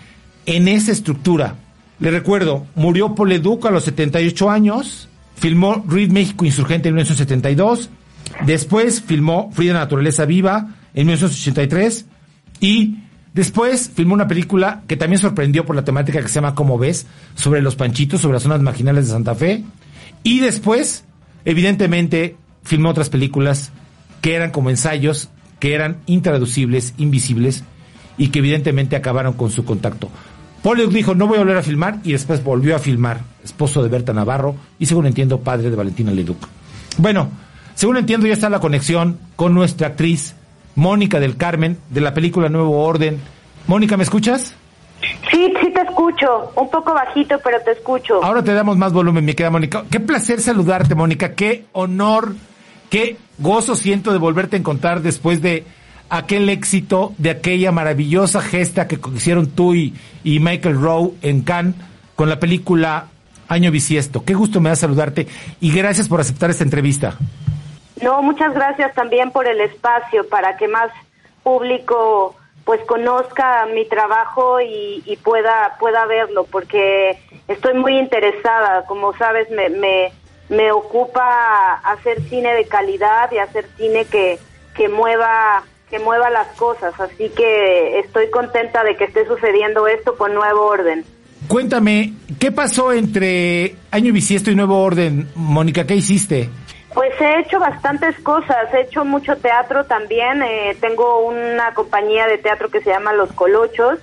[0.46, 1.56] en esa estructura.
[2.00, 7.90] Le recuerdo, murió Poleduc a los 78 años, filmó Reed México Insurgente en 1972,
[8.46, 12.06] después filmó Frida Naturaleza Viva en 1983
[12.60, 12.98] y
[13.32, 17.06] después filmó una película que también sorprendió por la temática que se llama Como ves,
[17.34, 19.64] sobre los panchitos, sobre las zonas marginales de Santa Fe.
[20.22, 21.04] Y después,
[21.44, 23.72] evidentemente, filmó otras películas
[24.22, 27.64] que eran como ensayos, que eran intraducibles, invisibles
[28.16, 30.08] y que evidentemente acabaron con su contacto.
[30.64, 33.90] Paul dijo, no voy a volver a filmar y después volvió a filmar, esposo de
[33.90, 36.38] Berta Navarro y según entiendo, padre de Valentina Leduc.
[36.96, 37.28] Bueno,
[37.74, 40.34] según entiendo ya está la conexión con nuestra actriz
[40.74, 43.20] Mónica del Carmen de la película Nuevo Orden.
[43.66, 44.54] Mónica, ¿me escuchas?
[45.30, 48.24] Sí, sí te escucho, un poco bajito, pero te escucho.
[48.24, 49.84] Ahora te damos más volumen, mi querida Mónica.
[49.90, 51.34] Qué placer saludarte, Mónica.
[51.34, 52.36] Qué honor,
[52.88, 55.66] qué gozo siento de volverte a encontrar después de
[56.10, 61.74] aquel éxito, de aquella maravillosa gesta que hicieron tú y, Michael Rowe en Cannes
[62.14, 63.06] con la película
[63.48, 64.24] Año Bisiesto.
[64.24, 65.26] Qué gusto me da saludarte
[65.60, 67.16] y gracias por aceptar esta entrevista.
[68.02, 70.90] No, muchas gracias también por el espacio para que más
[71.42, 79.14] público pues conozca mi trabajo y, y, pueda pueda verlo porque estoy muy interesada como
[79.18, 80.12] sabes me, me,
[80.48, 84.38] me ocupa hacer cine de calidad y hacer cine que,
[84.74, 90.16] que mueva que mueva las cosas así que estoy contenta de que esté sucediendo esto
[90.16, 91.04] con nuevo orden.
[91.46, 96.50] Cuéntame qué pasó entre año bisiesto y nuevo orden Mónica qué hiciste
[96.94, 102.38] pues he hecho bastantes cosas, he hecho mucho teatro también, eh, tengo una compañía de
[102.38, 103.98] teatro que se llama Los Colochos,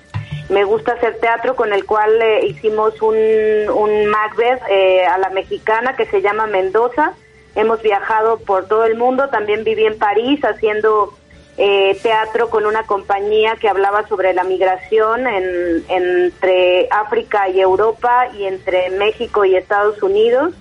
[0.49, 5.29] me gusta hacer teatro con el cual eh, hicimos un, un Macbeth eh, a la
[5.29, 7.13] mexicana que se llama Mendoza,
[7.55, 11.13] hemos viajado por todo el mundo, también viví en París haciendo
[11.57, 18.27] eh, teatro con una compañía que hablaba sobre la migración en, entre África y Europa
[18.37, 20.53] y entre México y Estados Unidos.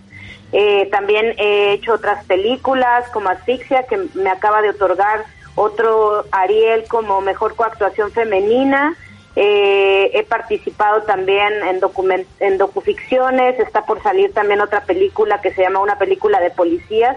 [0.53, 5.25] Eh, también he hecho otras películas como Asfixia, que me acaba de otorgar
[5.55, 8.97] otro Ariel como mejor coactuación femenina.
[9.37, 11.81] Eh, he participado también en,
[12.41, 13.61] en docuficciones.
[13.61, 17.17] Está por salir también otra película que se llama Una película de policías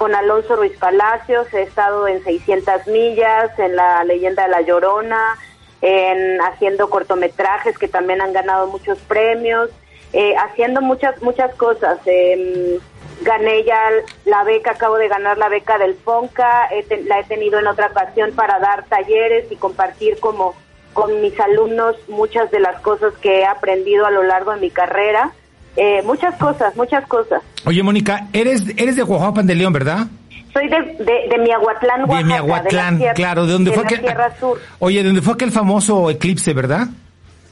[0.00, 1.52] con Alonso Ruiz Palacios.
[1.52, 5.36] He estado en 600 millas, en La leyenda de la Llorona,
[5.82, 9.68] en haciendo cortometrajes que también han ganado muchos premios
[10.12, 11.98] eh, haciendo muchas muchas cosas.
[12.06, 12.78] Eh,
[13.22, 13.78] gané ya
[14.24, 16.70] la beca, acabo de ganar la beca del FONCA,
[17.04, 20.54] la he tenido en otra ocasión para dar talleres y compartir como
[20.94, 24.70] con mis alumnos muchas de las cosas que he aprendido a lo largo de mi
[24.70, 25.32] carrera.
[25.76, 27.42] Eh, muchas cosas, muchas cosas.
[27.64, 30.06] Oye, Mónica, eres, eres de Oaxaca de León, ¿verdad?
[30.52, 32.18] Soy de, de, de Miahuatlán, Oaxaca.
[32.18, 33.46] De Miahuatlán, de claro.
[33.46, 34.04] ¿De dónde de fue aquel,
[34.38, 34.60] Sur.
[34.80, 36.88] Oye, ¿de dónde fue aquel famoso eclipse, verdad?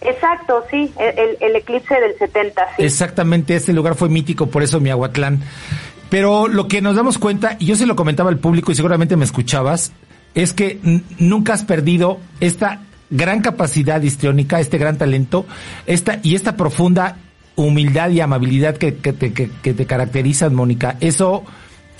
[0.01, 2.85] Exacto, sí, el, el eclipse del 70, sí.
[2.85, 5.41] Exactamente, este lugar fue mítico, por eso Miahuatlán.
[6.09, 9.17] Pero lo que nos damos cuenta, y yo se lo comentaba al público y seguramente
[9.17, 9.93] me escuchabas,
[10.35, 10.79] es que
[11.19, 15.47] nunca has perdido esta gran capacidad histriónica, este gran talento,
[15.87, 17.17] esta y esta profunda
[17.59, 20.97] humildad y amabilidad que, que, te, que, que te caracterizan, Mónica.
[21.01, 21.45] Eso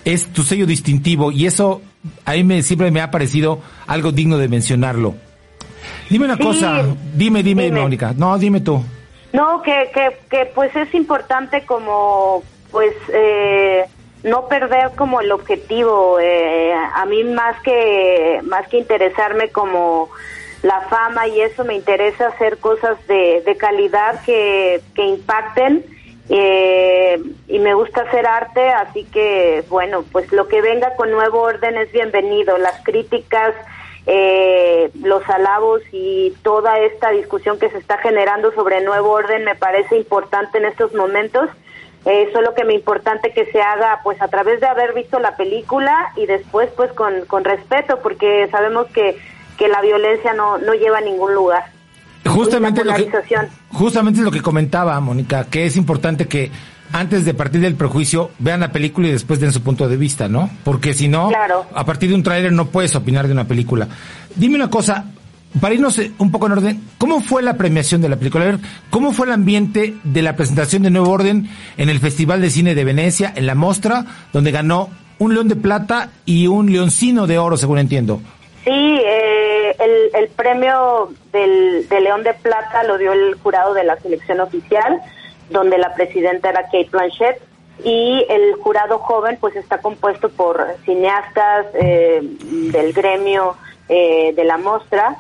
[0.05, 1.83] es tu sello distintivo y eso
[2.25, 5.15] a mí me, siempre me ha parecido algo digno de mencionarlo.
[6.09, 7.81] Dime una Sí, cosa, dime, dime, dime.
[7.81, 8.15] Mónica.
[8.17, 8.83] No, dime tú.
[9.33, 13.85] No, que, que, que pues es importante como pues eh,
[14.23, 16.19] no perder como el objetivo.
[16.21, 20.09] Eh, a mí más que más que interesarme como
[20.63, 25.85] la fama y eso me interesa hacer cosas de, de calidad que, que impacten
[26.31, 31.41] eh, y me gusta hacer arte, así que bueno, pues lo que venga con nuevo
[31.41, 32.59] orden es bienvenido.
[32.59, 33.55] Las críticas,
[34.07, 39.55] eh, los alabos y toda esta discusión que se está generando sobre nuevo orden me
[39.55, 41.49] parece importante en estos momentos.
[42.05, 45.37] Eh, solo que me importante que se haga pues a través de haber visto la
[45.37, 49.19] película y después pues con, con respeto porque sabemos que,
[49.59, 51.65] que la violencia no, no lleva a ningún lugar.
[52.27, 53.11] Justamente lo, que,
[53.71, 56.51] justamente es lo que comentaba Mónica, que es importante que
[56.93, 60.29] antes de partir del prejuicio vean la película y después den su punto de vista,
[60.29, 60.51] ¿no?
[60.65, 61.67] Porque si no, Claro.
[61.75, 63.89] a partir de un tráiler no puedes opinar de una película.
[64.35, 65.07] Dime una cosa,
[65.61, 68.45] para irnos eh, un poco en orden, ¿cómo fue la premiación de la película?
[68.45, 68.59] A ver,
[68.91, 72.75] ¿cómo fue el ambiente de la presentación de Nuevo Orden en el Festival de Cine
[72.75, 77.39] de Venecia, en la Mostra, donde ganó un león de plata y un leoncino de
[77.39, 78.21] oro, según entiendo?
[78.65, 79.38] Sí, eh,
[79.79, 84.41] el, el premio del, de León de Plata lo dio el jurado de la selección
[84.41, 85.01] oficial,
[85.51, 87.41] donde la presidenta era Kate Blanchett,
[87.85, 93.57] y el jurado joven pues está compuesto por cineastas eh, del gremio
[93.89, 95.17] eh, de la mostra,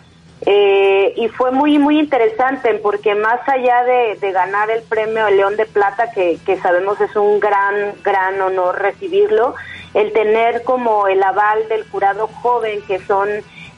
[0.46, 5.66] eh, y fue muy muy interesante porque más allá de, ganar el premio León de
[5.66, 9.54] Plata, que, que sabemos es un gran, gran honor recibirlo,
[9.94, 13.28] el tener como el aval del jurado joven, que son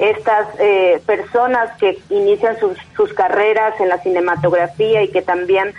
[0.01, 5.75] estas eh, personas que inician sus, sus carreras en la cinematografía y que también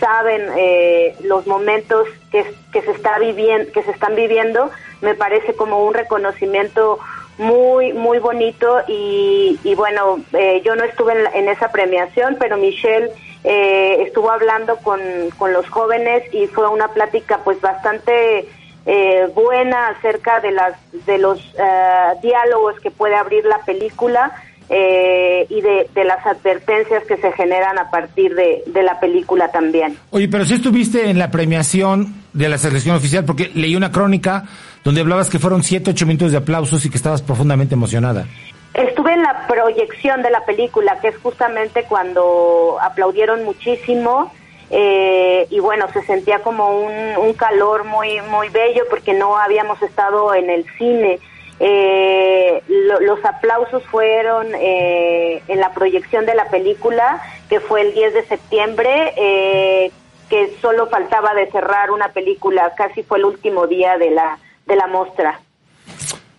[0.00, 4.70] saben eh, los momentos que, que se está viviendo que se están viviendo
[5.02, 6.98] me parece como un reconocimiento
[7.38, 12.36] muy muy bonito y, y bueno eh, yo no estuve en, la- en esa premiación
[12.40, 13.10] pero Michelle
[13.44, 15.00] eh, estuvo hablando con,
[15.38, 18.48] con los jóvenes y fue una plática pues bastante
[18.86, 20.74] eh, buena acerca de las
[21.06, 24.32] de los eh, diálogos que puede abrir la película
[24.68, 29.50] eh, y de, de las advertencias que se generan a partir de, de la película
[29.50, 29.96] también.
[30.10, 34.44] Oye, pero si estuviste en la premiación de la selección oficial, porque leí una crónica
[34.82, 38.26] donde hablabas que fueron siete, ocho minutos de aplausos y que estabas profundamente emocionada.
[38.74, 44.32] Estuve en la proyección de la película, que es justamente cuando aplaudieron muchísimo
[44.70, 49.80] eh, y bueno, se sentía como un, un calor muy muy bello porque no habíamos
[49.82, 51.18] estado en el cine.
[51.60, 57.94] Eh, lo- los aplausos fueron eh, en la proyección de la película, que fue el
[57.94, 59.90] 10 de septiembre, eh,
[60.28, 64.74] que solo faltaba de cerrar una película, casi fue el último día de la, de
[64.76, 65.40] la muestra.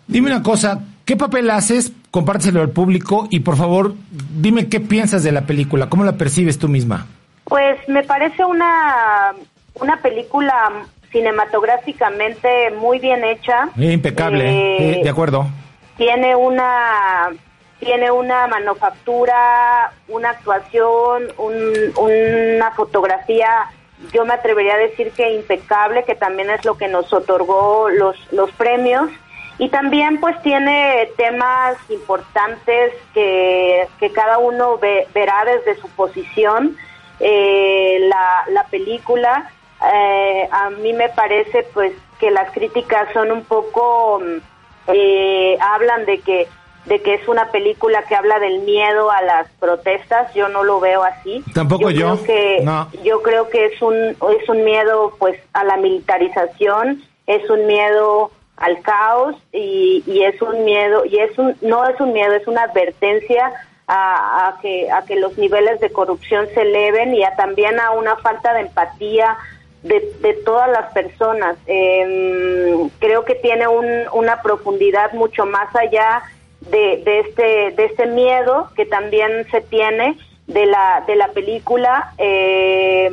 [0.07, 1.91] Dime una cosa, ¿qué papel haces?
[2.11, 6.59] Compárteselo al público y por favor, dime qué piensas de la película, cómo la percibes
[6.59, 7.07] tú misma.
[7.45, 9.33] Pues me parece una,
[9.75, 10.71] una película
[11.11, 13.69] cinematográficamente muy bien hecha.
[13.77, 15.47] Impecable, Eh, eh, de acuerdo.
[15.97, 17.29] tiene una
[17.79, 23.49] tiene una manufactura, una actuación, un- una fotografía,
[24.13, 28.15] yo me atrevería a decir que impecable, que también es lo que nos otorgó los,
[28.31, 29.09] los premios.
[29.57, 36.75] Y también pues tiene temas importantes que, que cada uno ve- verá desde su posición.
[37.19, 39.49] Eh, la, la película,
[39.93, 44.37] eh, a mí me parece pues que las críticas son un poco mm,
[44.87, 46.47] eh, hablan de que
[46.85, 50.31] de que es una película que habla del miedo a las protestas.
[50.35, 51.43] Yo no lo veo así.
[51.51, 52.87] Tampoco yo, creo que no.
[53.03, 57.01] yo creo que es un es un miedo pues a la militarización.
[57.25, 61.99] Es un miedo al caos y, y es un miedo y es un no es
[61.99, 63.51] un miedo es una advertencia
[63.87, 67.91] a, a que a que los niveles de corrupción se eleven y a también a
[67.91, 69.37] una falta de empatía
[69.83, 71.55] de, de todas las personas.
[71.67, 76.23] Eh, creo que tiene un, una profundidad mucho más allá
[76.61, 80.17] de, de este de este miedo que también se tiene
[80.47, 82.13] de la de la película.
[82.17, 83.11] Eh,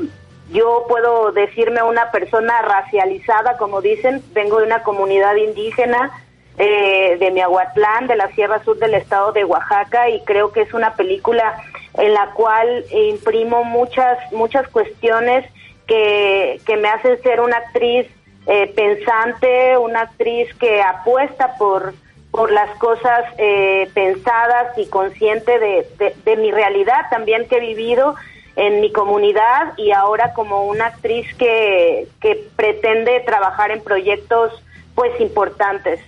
[0.50, 6.10] yo puedo decirme una persona racializada, como dicen, vengo de una comunidad indígena
[6.58, 10.74] eh, de Miahuatlán, de la Sierra Sur del estado de Oaxaca, y creo que es
[10.74, 11.56] una película
[11.94, 15.44] en la cual imprimo muchas muchas cuestiones
[15.86, 18.06] que, que me hacen ser una actriz
[18.46, 21.94] eh, pensante, una actriz que apuesta por
[22.30, 27.60] por las cosas eh, pensadas y consciente de, de, de mi realidad también que he
[27.60, 28.14] vivido
[28.56, 34.62] en mi comunidad y ahora como una actriz que, que pretende trabajar en proyectos
[34.94, 36.00] pues importantes.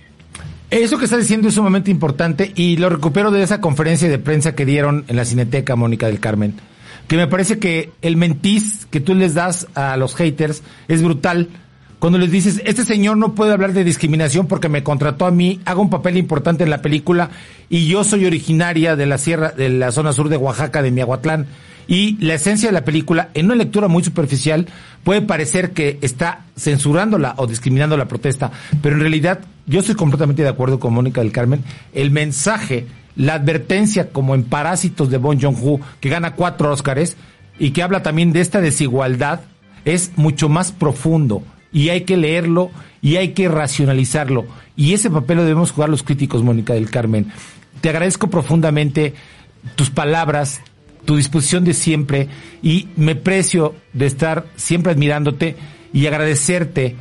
[0.69, 4.55] Eso que estás diciendo es sumamente importante y lo recupero de esa conferencia de prensa
[4.55, 6.55] que dieron en la Cineteca Mónica del Carmen,
[7.07, 11.49] que me parece que el mentiz que tú les das a los haters es brutal
[11.99, 15.59] cuando les dices, este señor no puede hablar de discriminación porque me contrató a mí,
[15.65, 17.29] hago un papel importante en la película
[17.69, 21.47] y yo soy originaria de la sierra, de la zona sur de Oaxaca, de Miahuatlán.
[21.87, 24.67] Y la esencia de la película, en una lectura muy superficial,
[25.03, 30.43] puede parecer que está censurándola o discriminando la protesta, pero en realidad yo estoy completamente
[30.43, 31.63] de acuerdo con Mónica del Carmen.
[31.93, 37.17] El mensaje, la advertencia, como en Parásitos de Bon Joon-ho, que gana cuatro Óscares
[37.59, 39.41] y que habla también de esta desigualdad,
[39.85, 42.71] es mucho más profundo y hay que leerlo
[43.01, 44.45] y hay que racionalizarlo.
[44.75, 47.31] Y ese papel lo debemos jugar los críticos, Mónica del Carmen.
[47.81, 49.13] Te agradezco profundamente
[49.75, 50.61] tus palabras,
[51.05, 52.27] tu disposición de siempre
[52.61, 55.55] y me precio de estar siempre admirándote
[55.93, 56.95] y agradecerte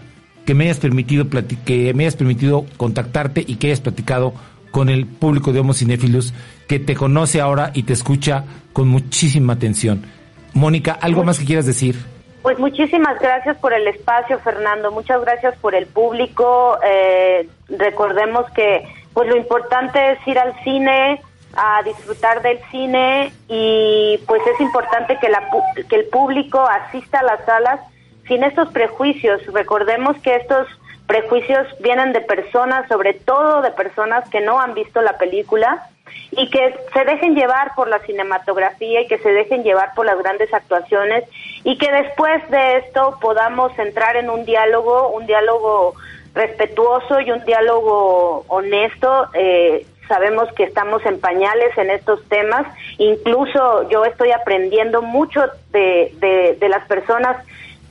[0.46, 1.26] que me hayas permitido
[1.64, 4.34] que me hayas permitido contactarte y que hayas platicado
[4.70, 6.34] con el público de Homo Cinéfilos
[6.68, 10.04] que te conoce ahora y te escucha con muchísima atención.
[10.52, 11.96] Mónica, ¿algo más que quieras decir?
[12.42, 14.92] Pues muchísimas gracias por el espacio, Fernando.
[14.92, 16.78] Muchas gracias por el público.
[16.86, 21.22] Eh, recordemos que pues lo importante es ir al cine,
[21.56, 25.48] a disfrutar del cine y pues es importante que, la,
[25.88, 27.80] que el público asista a las salas
[28.26, 29.44] sin estos prejuicios.
[29.52, 30.66] Recordemos que estos
[31.06, 35.86] prejuicios vienen de personas, sobre todo de personas que no han visto la película
[36.30, 40.18] y que se dejen llevar por la cinematografía y que se dejen llevar por las
[40.18, 41.24] grandes actuaciones
[41.62, 45.94] y que después de esto podamos entrar en un diálogo, un diálogo
[46.34, 52.66] respetuoso y un diálogo honesto eh, sabemos que estamos en pañales en estos temas,
[52.98, 57.36] incluso yo estoy aprendiendo mucho de, de, las personas,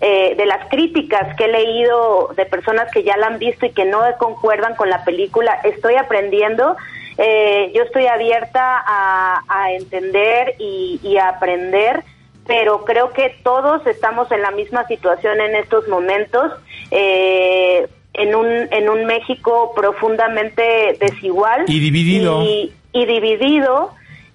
[0.01, 3.71] eh, de las críticas que he leído de personas que ya la han visto y
[3.71, 6.75] que no concuerdan con la película, estoy aprendiendo.
[7.17, 12.03] Eh, yo estoy abierta a, a entender y, y, a aprender,
[12.47, 16.51] pero creo que todos estamos en la misma situación en estos momentos.
[16.89, 21.65] Eh, en un, en un México profundamente desigual.
[21.67, 22.43] Y dividido.
[22.43, 23.91] Y, dividido.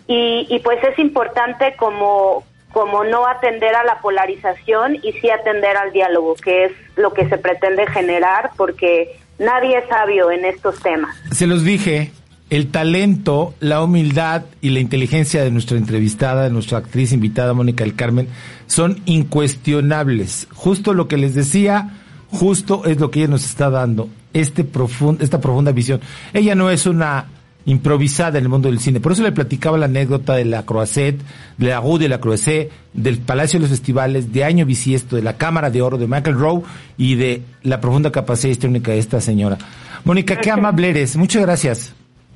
[0.06, 5.76] Y, y, pues es importante como, como no atender a la polarización y sí atender
[5.76, 10.80] al diálogo, que es lo que se pretende generar, porque nadie es sabio en estos
[10.80, 11.14] temas.
[11.30, 12.10] Se los dije,
[12.50, 17.84] el talento, la humildad y la inteligencia de nuestra entrevistada, de nuestra actriz invitada, Mónica
[17.84, 18.28] del Carmen,
[18.66, 20.48] son incuestionables.
[20.54, 21.90] Justo lo que les decía
[22.30, 26.00] justo es lo que ella nos está dando, este profundo, esta profunda visión.
[26.32, 27.26] Ella no es una
[27.64, 28.98] improvisada en el mundo del cine.
[28.98, 31.20] Por eso le platicaba la anécdota de la Croisette,
[31.58, 35.22] de la Rue de la Croisette, del Palacio de los Festivales, de Año Bisiesto, de
[35.22, 36.62] la Cámara de Oro, de Michael Rowe
[36.96, 39.58] y de la profunda capacidad histórica de esta señora.
[40.04, 41.16] Mónica, qué amable eres.
[41.16, 41.94] Muchas gracias.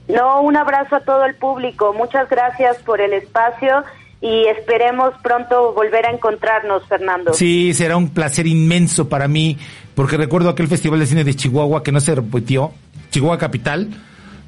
[0.08, 1.94] No, un abrazo a todo el público.
[1.94, 3.84] Muchas gracias por el espacio
[4.20, 7.34] y esperemos pronto volver a encontrarnos, Fernando.
[7.34, 9.58] Sí, será un placer inmenso para mí,
[10.02, 12.72] porque recuerdo aquel Festival de Cine de Chihuahua que no se repitió,
[13.12, 13.88] Chihuahua Capital,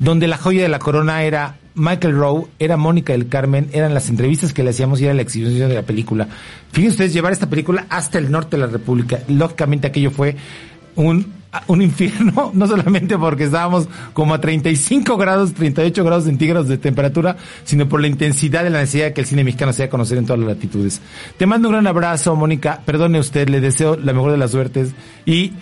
[0.00, 4.08] donde la joya de la corona era Michael Rowe, era Mónica del Carmen, eran las
[4.08, 6.26] entrevistas que le hacíamos y era la exhibición de la película.
[6.72, 9.20] Fíjense ustedes, llevar esta película hasta el norte de la República.
[9.28, 10.34] Lógicamente aquello fue
[10.96, 11.32] un,
[11.66, 17.36] un infierno, no solamente porque estábamos como a 35 grados, 38 grados centígrados de temperatura,
[17.64, 20.18] sino por la intensidad de la necesidad de que el cine mexicano se a conocer
[20.18, 21.00] en todas las latitudes.
[21.36, 22.80] Te mando un gran abrazo, Mónica.
[22.84, 25.52] Perdone usted, le deseo la mejor de las suertes y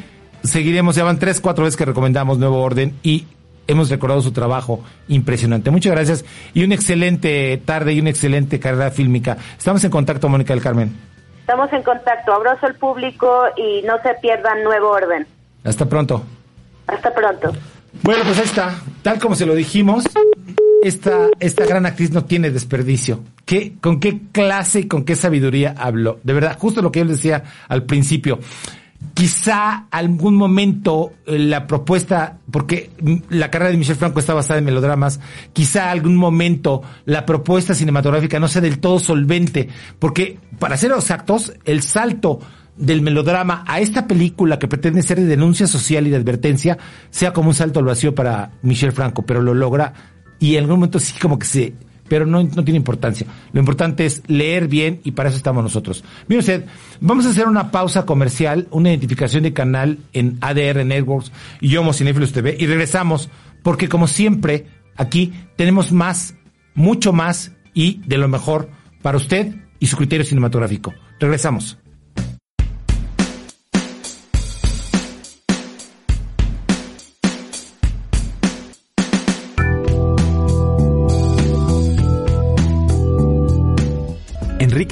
[0.43, 0.97] seguiremos.
[0.97, 3.27] Ya van tres, cuatro veces que recomendamos Nuevo Orden y
[3.67, 5.71] hemos recordado su trabajo impresionante.
[5.71, 6.25] Muchas gracias
[6.55, 9.37] y una excelente tarde y una excelente carrera fílmica.
[9.57, 10.97] Estamos en contacto, Mónica del Carmen.
[11.41, 12.33] Estamos en contacto.
[12.33, 15.27] Abrazo al público y no se pierdan Nuevo Orden.
[15.65, 16.23] Hasta pronto.
[16.87, 17.53] Hasta pronto.
[18.03, 18.75] Bueno, pues ahí está.
[19.03, 20.05] Tal como se lo dijimos,
[20.83, 23.21] esta, esta gran actriz no tiene desperdicio.
[23.45, 26.19] ¿Qué, ¿Con qué clase y con qué sabiduría habló?
[26.23, 28.39] De verdad, justo lo que yo les decía al principio
[29.15, 32.91] quizá algún momento eh, la propuesta, porque
[33.29, 35.21] la carrera de Michel Franco está basada en melodramas,
[35.53, 41.53] quizá algún momento la propuesta cinematográfica no sea del todo solvente, porque para ser exactos,
[41.65, 42.41] el salto
[42.77, 46.79] del melodrama a esta película que pretende ser de denuncia social y de advertencia,
[47.11, 49.93] sea como un salto al vacío para Michel Franco, pero lo logra
[50.39, 51.75] y en algún momento sí como que se
[52.09, 53.27] pero no, no tiene importancia.
[53.55, 56.05] Lo importante es leer bien y para eso estamos nosotros.
[56.29, 56.67] Mire usted,
[57.01, 61.91] vamos a hacer una pausa comercial, una identificación de canal en ADR Networks y yo,
[61.95, 63.31] Cinefilos TV, y regresamos
[63.63, 64.67] porque como siempre,
[64.97, 66.35] aquí tenemos más,
[66.75, 68.69] mucho más y de lo mejor
[69.01, 70.93] para usted y su criterio cinematográfico.
[71.19, 71.79] Regresamos.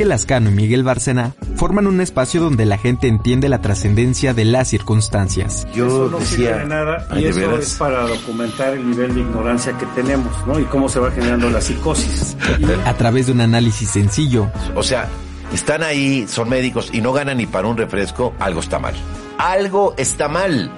[0.01, 4.47] Enrique Lascano y Miguel Bárcena forman un espacio donde la gente entiende la trascendencia de
[4.47, 5.67] las circunstancias.
[5.75, 7.59] Yo eso no decía, sirve de nada y ¿de eso veras?
[7.67, 10.59] es para documentar el nivel de ignorancia que tenemos, ¿no?
[10.59, 12.35] Y cómo se va generando la psicosis.
[12.87, 15.07] A través de un análisis sencillo, O sea,
[15.53, 18.95] están ahí, son médicos y no ganan ni para un refresco, algo está mal.
[19.37, 20.71] Algo está mal.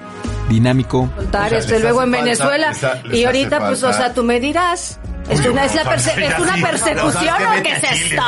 [0.48, 3.82] dinámico, O sea, esto les luego en falta- Venezuela les ha- les y ahorita pues
[3.84, 4.98] o sea tú me dirás
[5.28, 6.62] ¿Es Uy, una, es la perse- es una sí.
[6.62, 8.22] persecución o qué es esto?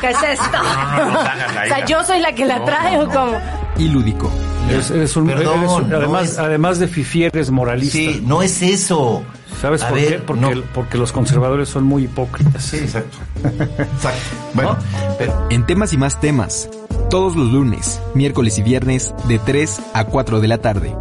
[0.00, 0.58] ¿Qué es esto?
[0.62, 3.08] no, no, no, hagas la o sea, yo soy la que la No, trae o
[3.08, 3.38] cómo.
[3.78, 4.30] y lúdico.
[4.68, 7.96] eres, eres un, Perdón, eres un- no además, es- además de fifi, eres moralista.
[7.96, 9.22] Sí, no es eso.
[9.60, 10.18] ¿Sabes A por ver, qué?
[10.18, 10.62] Porque, no.
[10.74, 12.62] porque los conservadores son muy hipócritas.
[12.62, 13.16] Sí, exacto.
[13.42, 14.20] Exacto.
[14.52, 14.76] Bueno,
[15.18, 16.68] pero En temas y más temas,
[17.08, 20.94] todos los lunes, miércoles y viernes de 3 a 4 de la tarde.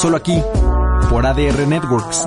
[0.00, 0.40] Solo aquí,
[1.10, 2.26] por ADR Networks,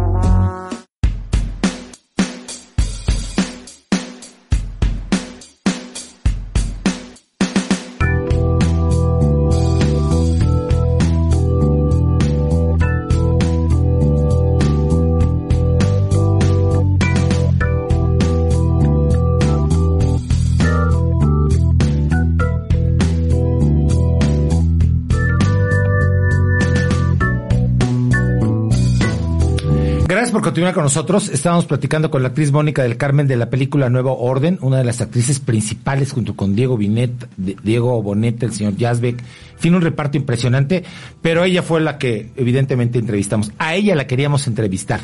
[30.31, 31.27] Gracias por continuar con nosotros.
[31.27, 34.85] Estábamos platicando con la actriz Mónica del Carmen de la película Nuevo Orden, una de
[34.85, 39.19] las actrices principales junto con Diego Binet, Diego Bonet, el señor Yazbek.
[39.19, 40.85] En fin, un reparto impresionante,
[41.21, 43.51] pero ella fue la que evidentemente entrevistamos.
[43.57, 45.01] A ella la queríamos entrevistar.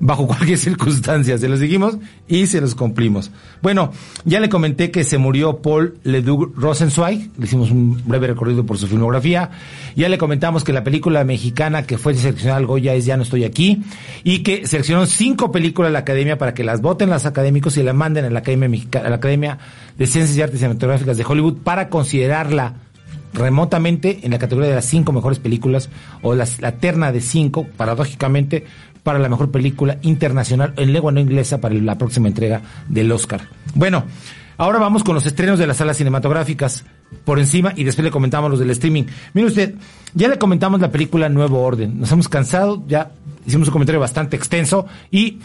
[0.00, 3.30] Bajo cualquier circunstancia, se los dijimos y se los cumplimos.
[3.62, 3.92] Bueno,
[4.24, 8.76] ya le comenté que se murió Paul Leduc Rosenzweig, le hicimos un breve recorrido por
[8.76, 9.50] su filmografía.
[9.94, 13.22] Ya le comentamos que la película mexicana que fue seleccionada al Goya es Ya no
[13.22, 13.82] estoy aquí
[14.24, 17.82] y que seleccionó cinco películas a la Academia para que las voten los académicos y
[17.82, 19.58] la manden a la Academia Mexicana, a la Academia
[19.96, 22.74] de Ciencias y Artes Cinematográficas de Hollywood para considerarla
[23.34, 25.90] remotamente en la categoría de las cinco mejores películas
[26.22, 26.46] o la
[26.78, 28.64] terna de cinco, paradójicamente,
[29.04, 33.42] para la mejor película internacional en lengua no inglesa para la próxima entrega del Oscar.
[33.74, 34.04] Bueno,
[34.56, 36.84] ahora vamos con los estrenos de las salas cinematográficas
[37.24, 39.04] por encima y después le comentamos los del streaming.
[39.34, 39.74] Mire usted,
[40.14, 42.00] ya le comentamos la película Nuevo Orden.
[42.00, 43.12] Nos hemos cansado, ya
[43.46, 45.38] hicimos un comentario bastante extenso y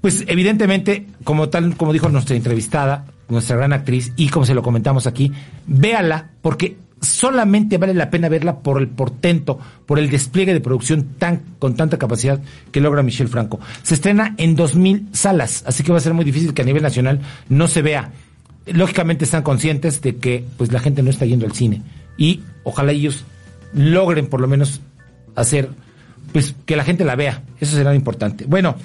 [0.00, 4.62] pues evidentemente, como tal, como dijo nuestra entrevistada, nuestra gran actriz, y como se lo
[4.62, 5.30] comentamos aquí,
[5.66, 11.14] véala, porque solamente vale la pena verla por el portento, por el despliegue de producción
[11.18, 12.40] tan, con tanta capacidad
[12.70, 13.60] que logra Michelle Franco.
[13.82, 16.82] Se estrena en 2000 salas, así que va a ser muy difícil que a nivel
[16.82, 18.12] nacional no se vea.
[18.66, 21.82] Lógicamente están conscientes de que pues la gente no está yendo al cine
[22.16, 23.24] y ojalá ellos
[23.72, 24.80] logren por lo menos
[25.34, 25.70] hacer
[26.32, 27.42] pues que la gente la vea.
[27.58, 28.44] Eso será importante.
[28.46, 28.76] Bueno,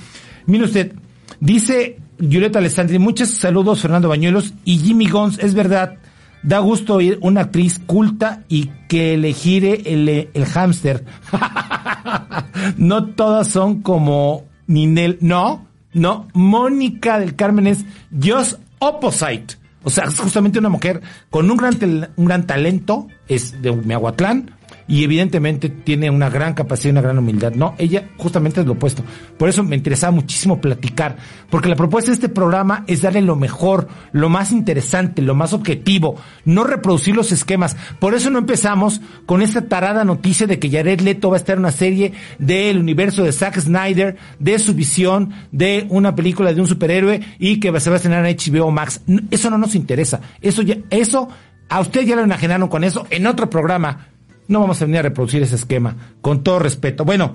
[0.45, 0.93] mire usted,
[1.39, 5.97] dice Julieta Alessandri, muchos saludos Fernando Bañuelos y Jimmy Gons, es verdad,
[6.45, 11.03] da gusto oír una actriz culta y que le gire el, el hámster.
[12.77, 19.55] no todas son como Ninel, no, no, Mónica del Carmen es just opposite.
[19.83, 24.54] O sea, es justamente una mujer con un gran, un gran talento, es de Miahuatlán,
[24.87, 27.53] y evidentemente tiene una gran capacidad y una gran humildad.
[27.53, 29.03] No, ella justamente es lo opuesto.
[29.37, 31.17] Por eso me interesaba muchísimo platicar,
[31.49, 35.53] porque la propuesta de este programa es darle lo mejor, lo más interesante, lo más
[35.53, 37.75] objetivo, no reproducir los esquemas.
[37.99, 41.55] Por eso no empezamos con esta tarada noticia de que Jared Leto va a estar
[41.55, 46.61] en una serie del universo de Zack Snyder, de su visión, de una película de
[46.61, 49.01] un superhéroe y que se va a estrenar en HBO Max.
[49.31, 50.21] Eso no nos interesa.
[50.41, 51.27] Eso ya, eso,
[51.69, 54.09] a usted ya lo enajenaron con eso en otro programa.
[54.47, 57.03] No vamos a venir a reproducir ese esquema, con todo respeto.
[57.05, 57.33] Bueno,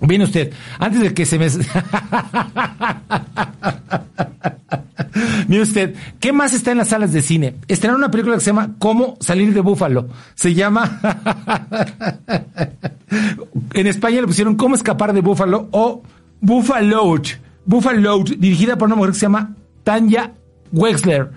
[0.00, 1.48] viene usted, antes de que se me...
[5.48, 7.56] Mire usted, ¿qué más está en las salas de cine?
[7.68, 10.08] Estrenaron una película que se llama ¿Cómo salir de Búfalo?
[10.34, 11.00] Se llama...
[13.74, 15.68] en España le pusieron ¿Cómo escapar de Búfalo?
[15.72, 16.02] o
[16.40, 17.20] Buffalo.
[17.64, 20.32] Buffalo, dirigida por una mujer que se llama Tanya
[20.72, 21.30] Wexler.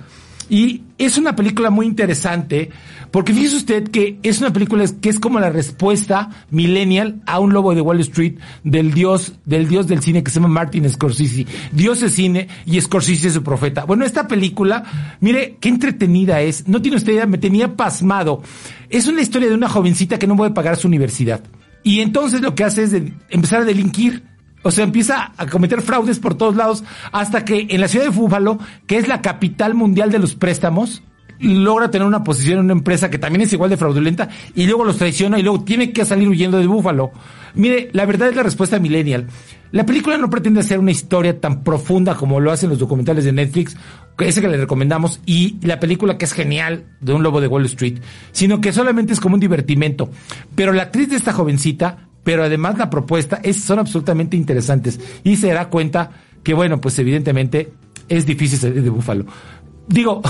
[0.54, 2.70] Y es una película muy interesante,
[3.10, 7.54] porque fíjese usted que es una película que es como la respuesta millennial a un
[7.54, 11.47] lobo de Wall Street del dios, del dios del cine que se llama Martin Scorsese.
[11.72, 13.86] Dios es cine y Scorsese es su profeta.
[13.86, 16.68] Bueno, esta película, mire, qué entretenida es.
[16.68, 18.43] No tiene usted idea, me tenía pasmado.
[18.91, 21.41] Es una historia de una jovencita que no puede pagar su universidad.
[21.82, 22.93] Y entonces lo que hace es
[23.32, 24.22] empezar a delinquir.
[24.64, 28.11] O sea, empieza a cometer fraudes por todos lados hasta que en la ciudad de
[28.11, 31.03] Búfalo, que es la capital mundial de los préstamos,
[31.39, 34.86] logra tener una posición en una empresa que también es igual de fraudulenta y luego
[34.86, 37.11] los traiciona y luego tiene que salir huyendo de Búfalo.
[37.55, 39.28] Mire, la verdad es la respuesta millennial.
[39.72, 43.32] La película no pretende hacer una historia tan profunda como lo hacen los documentales de
[43.32, 43.76] Netflix,
[44.20, 47.66] ese que le recomendamos, y la película que es genial de un lobo de Wall
[47.66, 47.99] Street,
[48.32, 50.09] sino que solamente es como un divertimento.
[50.55, 54.99] Pero la actriz de esta jovencita, pero además la propuesta, es, son absolutamente interesantes.
[55.24, 56.11] Y se dará cuenta
[56.43, 57.74] que, bueno, pues evidentemente
[58.07, 59.26] es difícil salir de Búfalo.
[59.88, 60.21] Digo,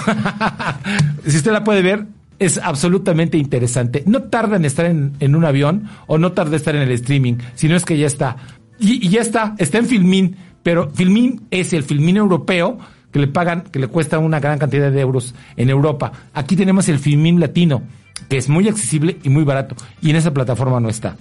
[1.27, 2.07] si usted la puede ver,
[2.39, 4.03] es absolutamente interesante.
[4.05, 7.35] No tarda en estar en, un avión o no tarda en estar en el streaming,
[7.55, 8.37] sino es que ya está.
[8.79, 12.79] Y ya está, está en Filmin, pero Filmin es el Filmin europeo
[13.11, 16.11] que le pagan, que le cuesta una gran cantidad de euros en Europa.
[16.33, 17.83] Aquí tenemos el Filmin latino,
[18.27, 21.15] que es muy accesible y muy barato, y en esa plataforma no está.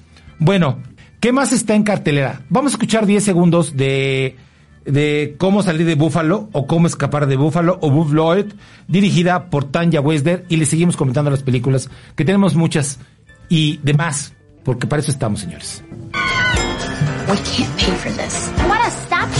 [0.45, 0.82] Bueno,
[1.20, 2.40] ¿qué más está en cartelera?
[2.49, 4.36] Vamos a escuchar 10 segundos de
[4.84, 8.47] de cómo salir de Búfalo o cómo escapar de Búfalo o Buff Lloyd,
[8.88, 12.99] dirigida por Tanya Wesder y le seguimos comentando las películas que tenemos muchas
[13.49, 14.34] y demás,
[14.64, 15.84] porque para eso estamos, señores.
[17.28, 18.51] We can't pay for this.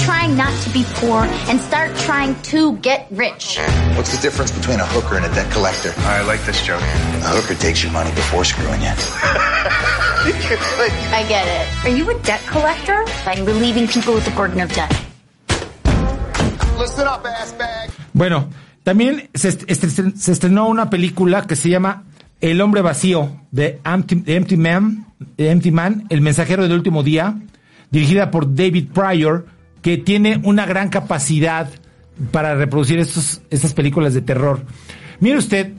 [0.05, 3.59] Trying not to be poor and start trying to get rich.
[3.97, 5.93] What's the difference between a hooker and a debt collector?
[5.99, 6.81] I like this joke.
[6.81, 8.89] A hooker takes your money before screwing you.
[11.13, 11.67] I get it.
[11.85, 13.05] Are you a debt collector?
[13.27, 14.91] Like relieving people with the burden of debt.
[16.79, 17.91] Listen up, ass bag.
[18.15, 18.49] Bueno,
[18.85, 22.05] también se, est- est- se estrenó una película que se llama
[22.41, 25.07] El hombre vacío de Empty, de Empty Man,
[25.39, 27.35] Empty Man, El mensajero del último día,
[27.91, 29.47] dirigida por David Pryor,
[29.83, 31.69] que tiene una gran capacidad
[32.31, 34.63] para reproducir estos, estas películas de terror.
[35.21, 35.73] Mire usted,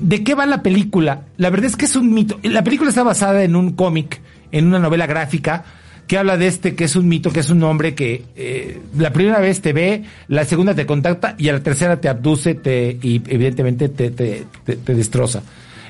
[0.00, 1.26] ¿de qué va la película?
[1.36, 2.38] La verdad es que es un mito.
[2.42, 5.64] La película está basada en un cómic, en una novela gráfica,
[6.06, 9.12] que habla de este, que es un mito, que es un hombre que eh, la
[9.12, 12.98] primera vez te ve, la segunda te contacta y a la tercera te abduce te,
[13.00, 15.42] y evidentemente te, te, te- destroza.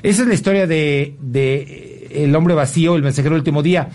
[0.02, 1.54] Esa es la historia de, de
[2.10, 3.88] eh, El hombre vacío, el mensajero del último día,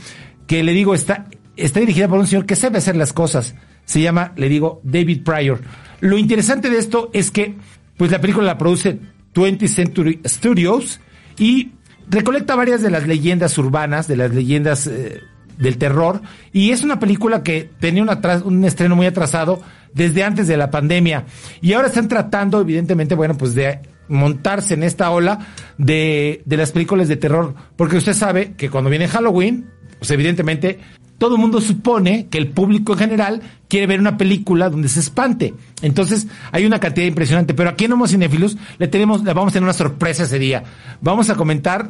[0.47, 1.25] que le digo, está,
[1.57, 3.55] está dirigida por un señor que sabe hacer las cosas.
[3.85, 5.61] Se llama, le digo, David Pryor.
[5.99, 7.55] Lo interesante de esto es que,
[7.97, 8.99] pues la película la produce
[9.33, 10.99] 20th Century Studios
[11.37, 11.71] y
[12.09, 15.21] recolecta varias de las leyendas urbanas, de las leyendas eh,
[15.57, 19.61] del terror, y es una película que tenía un, atras- un estreno muy atrasado
[19.93, 21.25] desde antes de la pandemia.
[21.61, 25.47] Y ahora están tratando, evidentemente, bueno, pues de montarse en esta ola
[25.77, 29.65] de, de las películas de terror, porque usted sabe que cuando viene Halloween,
[29.99, 30.79] pues evidentemente
[31.17, 34.99] todo el mundo supone que el público en general quiere ver una película donde se
[34.99, 35.53] espante.
[35.81, 37.53] Entonces, hay una cantidad impresionante.
[37.53, 40.63] Pero aquí en Homo Cinéfilos le tenemos, le vamos a tener una sorpresa ese día.
[41.01, 41.89] Vamos a comentar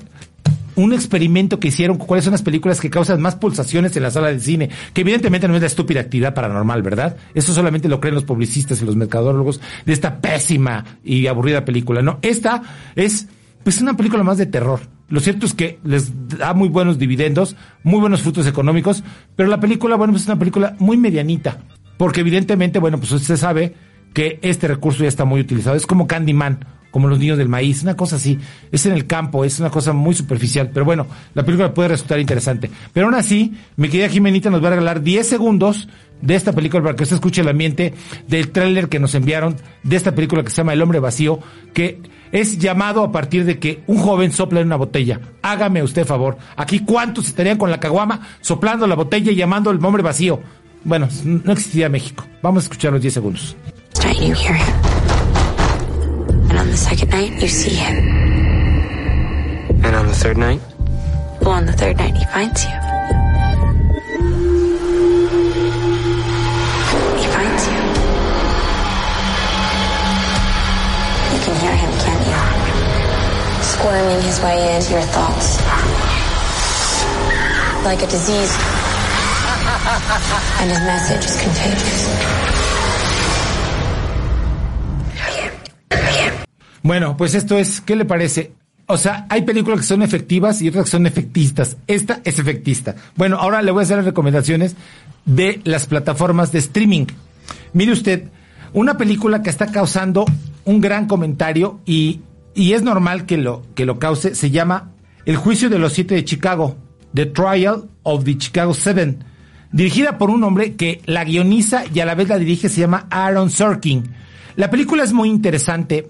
[0.75, 4.27] un experimento que hicieron, cuáles son las películas que causan más pulsaciones en la sala
[4.27, 7.17] de cine, que evidentemente no es la estúpida actividad paranormal, ¿verdad?
[7.33, 12.01] Eso solamente lo creen los publicistas y los mercadólogos de esta pésima y aburrida película,
[12.01, 12.19] ¿no?
[12.21, 12.61] Esta
[12.95, 13.27] es,
[13.63, 14.94] pues, una película más de terror.
[15.07, 19.03] Lo cierto es que les da muy buenos dividendos, muy buenos frutos económicos,
[19.35, 21.59] pero la película, bueno, pues es una película muy medianita,
[21.97, 23.75] porque evidentemente, bueno, pues usted sabe
[24.13, 25.75] que este recurso ya está muy utilizado.
[25.75, 28.39] Es como Candyman, como los niños del maíz, una cosa así.
[28.71, 30.71] Es en el campo, es una cosa muy superficial.
[30.73, 32.71] Pero bueno, la película puede resultar interesante.
[32.93, 35.89] Pero aún así, mi querida Jimenita nos va a regalar 10 segundos
[36.21, 37.93] de esta película para que usted escuche el ambiente
[38.29, 41.41] del tráiler que nos enviaron de esta película que se llama El hombre vacío,
[41.73, 41.99] que
[42.35, 45.19] es llamado a partir de que un joven sopla en una botella.
[45.41, 46.37] Hágame usted favor.
[46.57, 50.41] Aquí cuántos estarían con la caguama soplando la botella y llamando al hombre vacío.
[50.83, 52.25] Bueno, no existía México.
[52.41, 53.55] Vamos a escuchar los 10 segundos.
[54.05, 54.75] night you hear him.
[56.49, 57.95] And on the second night you see him.
[59.83, 60.61] And on the third night?
[61.41, 62.84] Well, on the third night he finds you.
[86.81, 88.53] Bueno, pues esto es, ¿qué le parece?
[88.87, 91.77] O sea, hay películas que son efectivas y otras que son efectistas.
[91.87, 92.95] Esta es efectista.
[93.15, 94.75] Bueno, ahora le voy a hacer las recomendaciones
[95.25, 97.05] de las plataformas de streaming.
[97.73, 98.29] Mire usted,
[98.73, 100.25] una película que está causando
[100.65, 102.21] un gran comentario y,
[102.55, 104.91] y es normal que lo, que lo cause, se llama
[105.25, 106.77] El juicio de los siete de Chicago,
[107.13, 109.23] The Trial of the Chicago Seven,
[109.71, 113.07] dirigida por un hombre que la guioniza y a la vez la dirige, se llama
[113.11, 114.09] Aaron Sorkin.
[114.55, 116.07] La película es muy interesante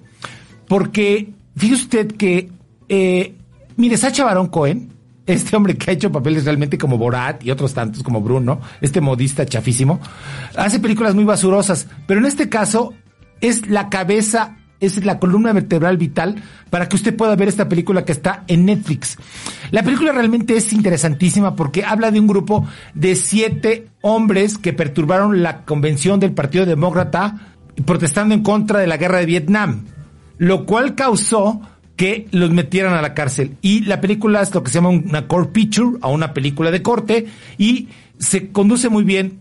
[0.67, 2.51] porque fíjese usted que,
[2.89, 3.35] eh,
[3.75, 4.93] mire, Sacha Baron Cohen,
[5.25, 9.01] este hombre que ha hecho papeles realmente como Borat y otros tantos como Bruno, este
[9.01, 9.99] modista chafísimo,
[10.55, 12.93] hace películas muy basurosas, pero en este caso
[13.41, 18.05] es la cabeza es la columna vertebral vital para que usted pueda ver esta película
[18.05, 19.17] que está en Netflix.
[19.71, 25.41] La película realmente es interesantísima porque habla de un grupo de siete hombres que perturbaron
[25.43, 27.55] la convención del Partido Demócrata
[27.85, 29.85] protestando en contra de la guerra de Vietnam,
[30.37, 31.61] lo cual causó
[31.95, 33.57] que los metieran a la cárcel.
[33.61, 36.81] Y la película es lo que se llama una core picture, o una película de
[36.81, 39.39] corte, y se conduce muy bien.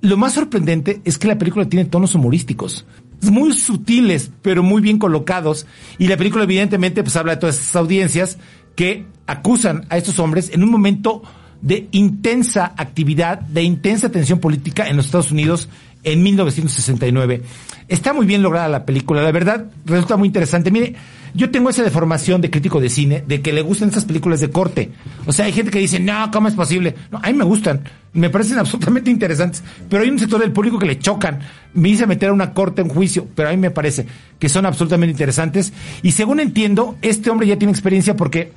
[0.00, 2.84] Lo más sorprendente es que la película tiene tonos humorísticos,
[3.30, 5.66] muy sutiles, pero muy bien colocados.
[5.98, 8.38] Y la película evidentemente pues habla de todas esas audiencias
[8.76, 11.22] que acusan a estos hombres en un momento
[11.62, 15.68] de intensa actividad, de intensa tensión política en los Estados Unidos
[16.04, 17.42] en 1969.
[17.88, 20.70] Está muy bien lograda la película, la verdad resulta muy interesante.
[20.70, 20.94] Mire,
[21.34, 24.50] yo tengo esa deformación de crítico de cine, de que le gustan esas películas de
[24.50, 24.92] corte.
[25.26, 26.94] O sea, hay gente que dice, no, ¿cómo es posible?
[27.10, 27.82] No, a mí me gustan,
[28.12, 31.40] me parecen absolutamente interesantes, pero hay un sector del público que le chocan.
[31.74, 34.06] Me dice meter a una corte en juicio, pero a mí me parece
[34.38, 35.72] que son absolutamente interesantes.
[36.02, 38.52] Y según entiendo, este hombre ya tiene experiencia porque,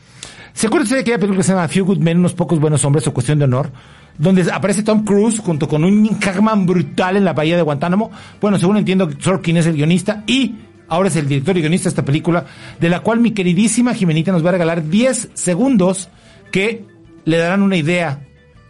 [0.58, 2.84] ¿se acuerda usted de aquella película que se llama Few Good Men, unos pocos buenos
[2.84, 3.72] hombres o cuestión de honor?
[4.18, 8.10] donde aparece Tom Cruise junto con un Hackman brutal en la bahía de Guantánamo.
[8.42, 10.56] Bueno, según entiendo, Sorkin es el guionista y
[10.88, 12.46] ahora es el director y guionista de esta película,
[12.80, 16.10] de la cual mi queridísima Jimenita nos va a regalar 10 segundos
[16.52, 16.84] que
[17.26, 18.26] le darán una idea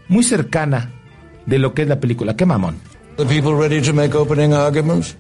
[0.10, 0.92] muy cercana
[1.46, 2.36] de lo que es la película.
[2.36, 2.76] ¡Qué mamón!
[3.18, 5.16] The people ready to make opening arguments?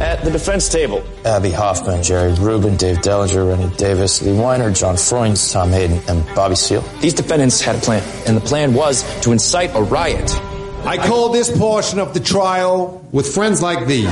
[0.00, 1.04] At the defense table.
[1.24, 6.26] Abby Hoffman, Jerry Rubin, Dave Dellinger, Rennie Davis, Lee Weiner, John Freund, Tom Hayden, and
[6.34, 6.82] Bobby Seale.
[7.00, 10.30] These defendants had a plan, and the plan was to incite a riot.
[10.84, 14.04] I call this portion of the trial with friends like these.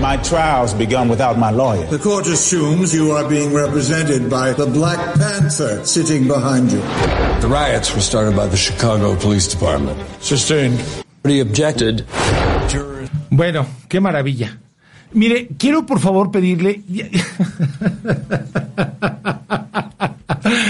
[0.00, 1.86] My trial's begun without my lawyer.
[1.86, 6.80] The court assumes you are being represented by the Black Panther sitting behind you.
[7.40, 9.98] The riots were started by the Chicago Police Department.
[10.20, 10.82] Sustained.
[11.24, 12.06] He objected.
[13.30, 14.58] Bueno, qué maravilla.
[15.12, 16.82] Mire, quiero por favor pedirle.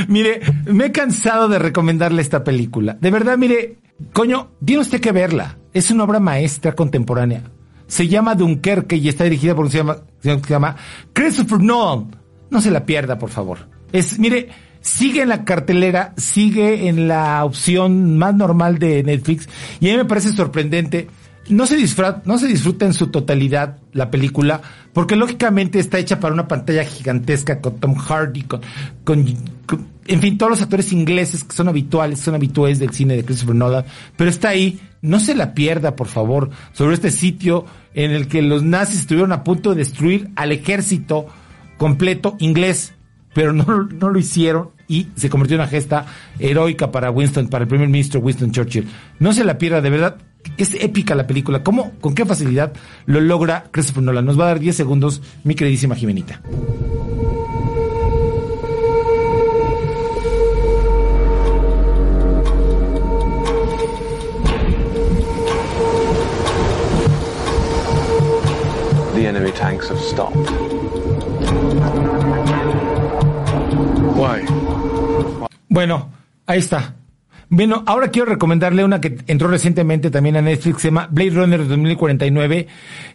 [0.08, 2.96] mire, me he cansado de recomendarle esta película.
[3.00, 3.76] De verdad, mire,
[4.12, 5.56] coño, tiene usted que verla.
[5.72, 7.42] Es una obra maestra contemporánea.
[7.86, 10.76] Se llama Dunkerque y está dirigida por un señor que se llama
[11.12, 12.16] Christopher Nolan.
[12.50, 13.58] No se la pierda, por favor.
[13.92, 14.48] Es, mire,
[14.80, 19.48] sigue en la cartelera, sigue en la opción más normal de Netflix
[19.80, 21.08] y a mí me parece sorprendente.
[21.48, 24.60] No se, disfruta, no se disfruta en su totalidad la película,
[24.92, 28.60] porque lógicamente está hecha para una pantalla gigantesca con Tom Hardy, con,
[29.04, 29.24] con,
[29.66, 33.24] con, en fin, todos los actores ingleses que son habituales, son habituales del cine de
[33.24, 33.84] Christopher Nolan,
[34.16, 38.42] pero está ahí, no se la pierda, por favor, sobre este sitio en el que
[38.42, 41.26] los nazis estuvieron a punto de destruir al ejército
[41.76, 42.94] completo inglés,
[43.34, 46.06] pero no, no lo hicieron y se convirtió en una gesta
[46.38, 48.88] heroica para Winston, para el primer ministro Winston Churchill.
[49.18, 50.16] No se la pierda, de verdad,
[50.56, 51.62] es épica la película.
[51.62, 52.72] ¿Cómo, con qué facilidad
[53.06, 54.24] lo logra Christopher Nolan?
[54.24, 56.40] Nos va a dar 10 segundos, mi queridísima Jimenita.
[69.14, 70.50] The enemy tanks have stopped.
[74.16, 74.44] Why?
[75.68, 76.10] Bueno,
[76.46, 76.95] ahí está.
[77.48, 81.68] Bueno, ahora quiero recomendarle una que entró recientemente también a Netflix, se llama Blade Runner
[81.68, 82.66] 2049,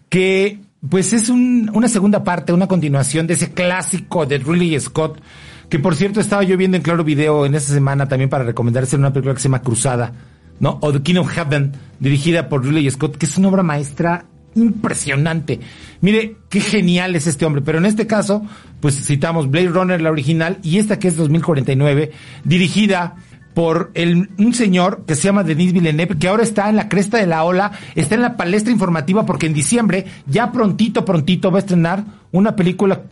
[0.07, 5.21] que pues es un, una segunda parte, una continuación de ese clásico de Ridley Scott,
[5.67, 8.95] que por cierto estaba yo viendo en Claro Video en esta semana también para recomendarse
[8.95, 10.13] una película que se llama Cruzada,
[10.59, 10.79] ¿no?
[10.81, 14.25] O The King of Heaven, dirigida por Ridley Scott, que es una obra maestra
[14.55, 15.59] impresionante.
[15.99, 18.45] Mire, qué genial es este hombre, pero en este caso,
[18.79, 22.11] pues citamos Blade Runner, la original, y esta que es 2049,
[22.43, 23.15] dirigida
[23.53, 27.27] por un señor que se llama Denis Villeneuve, que ahora está en la cresta de
[27.27, 31.61] la ola, está en la palestra informativa porque en diciembre, ya prontito, prontito va a
[31.61, 33.03] estrenar una película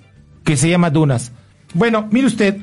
[0.43, 1.31] que se llama Dunas.
[1.73, 2.57] Bueno, mire usted,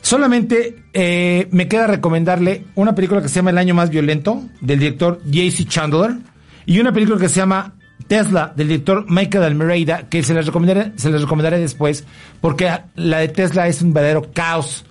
[0.00, 4.78] solamente eh, me queda recomendarle una película que se llama El año más violento, del
[4.78, 5.64] director J.C.
[5.64, 6.16] Chandler,
[6.66, 7.74] y una película que se llama
[8.06, 12.04] Tesla, del director Michael Almeida, que se les recomendaré, se les recomendaré después,
[12.40, 14.84] porque la de Tesla es un verdadero caos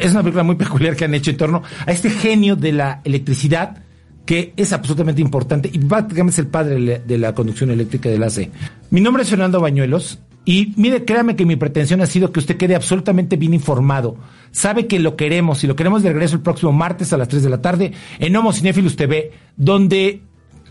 [0.00, 3.00] es una película muy peculiar que han hecho en torno a este genio de la
[3.04, 3.82] electricidad
[4.24, 8.50] que es absolutamente importante y prácticamente es el padre de la conducción eléctrica del AC.
[8.90, 12.56] Mi nombre es Fernando Bañuelos y mire, créame que mi pretensión ha sido que usted
[12.56, 14.16] quede absolutamente bien informado.
[14.50, 17.44] Sabe que lo queremos y lo queremos de regreso el próximo martes a las 3
[17.44, 20.22] de la tarde en Homo Cinéfilos TV, donde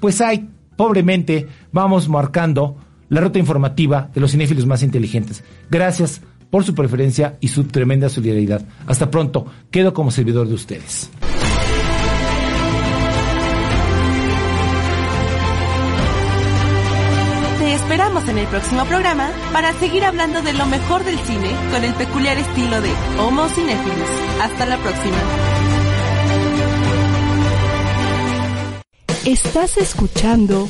[0.01, 2.77] pues hay, pobremente, vamos marcando
[3.09, 5.43] la ruta informativa de los cinéfilos más inteligentes.
[5.69, 6.21] Gracias
[6.55, 8.61] por su preferencia y su tremenda solidaridad.
[8.87, 11.09] Hasta pronto, quedo como servidor de ustedes.
[17.59, 21.83] Te esperamos en el próximo programa para seguir hablando de lo mejor del cine con
[21.83, 24.09] el peculiar estilo de Homo Cinéfilos.
[24.41, 25.17] Hasta la próxima.
[29.25, 30.69] Estás escuchando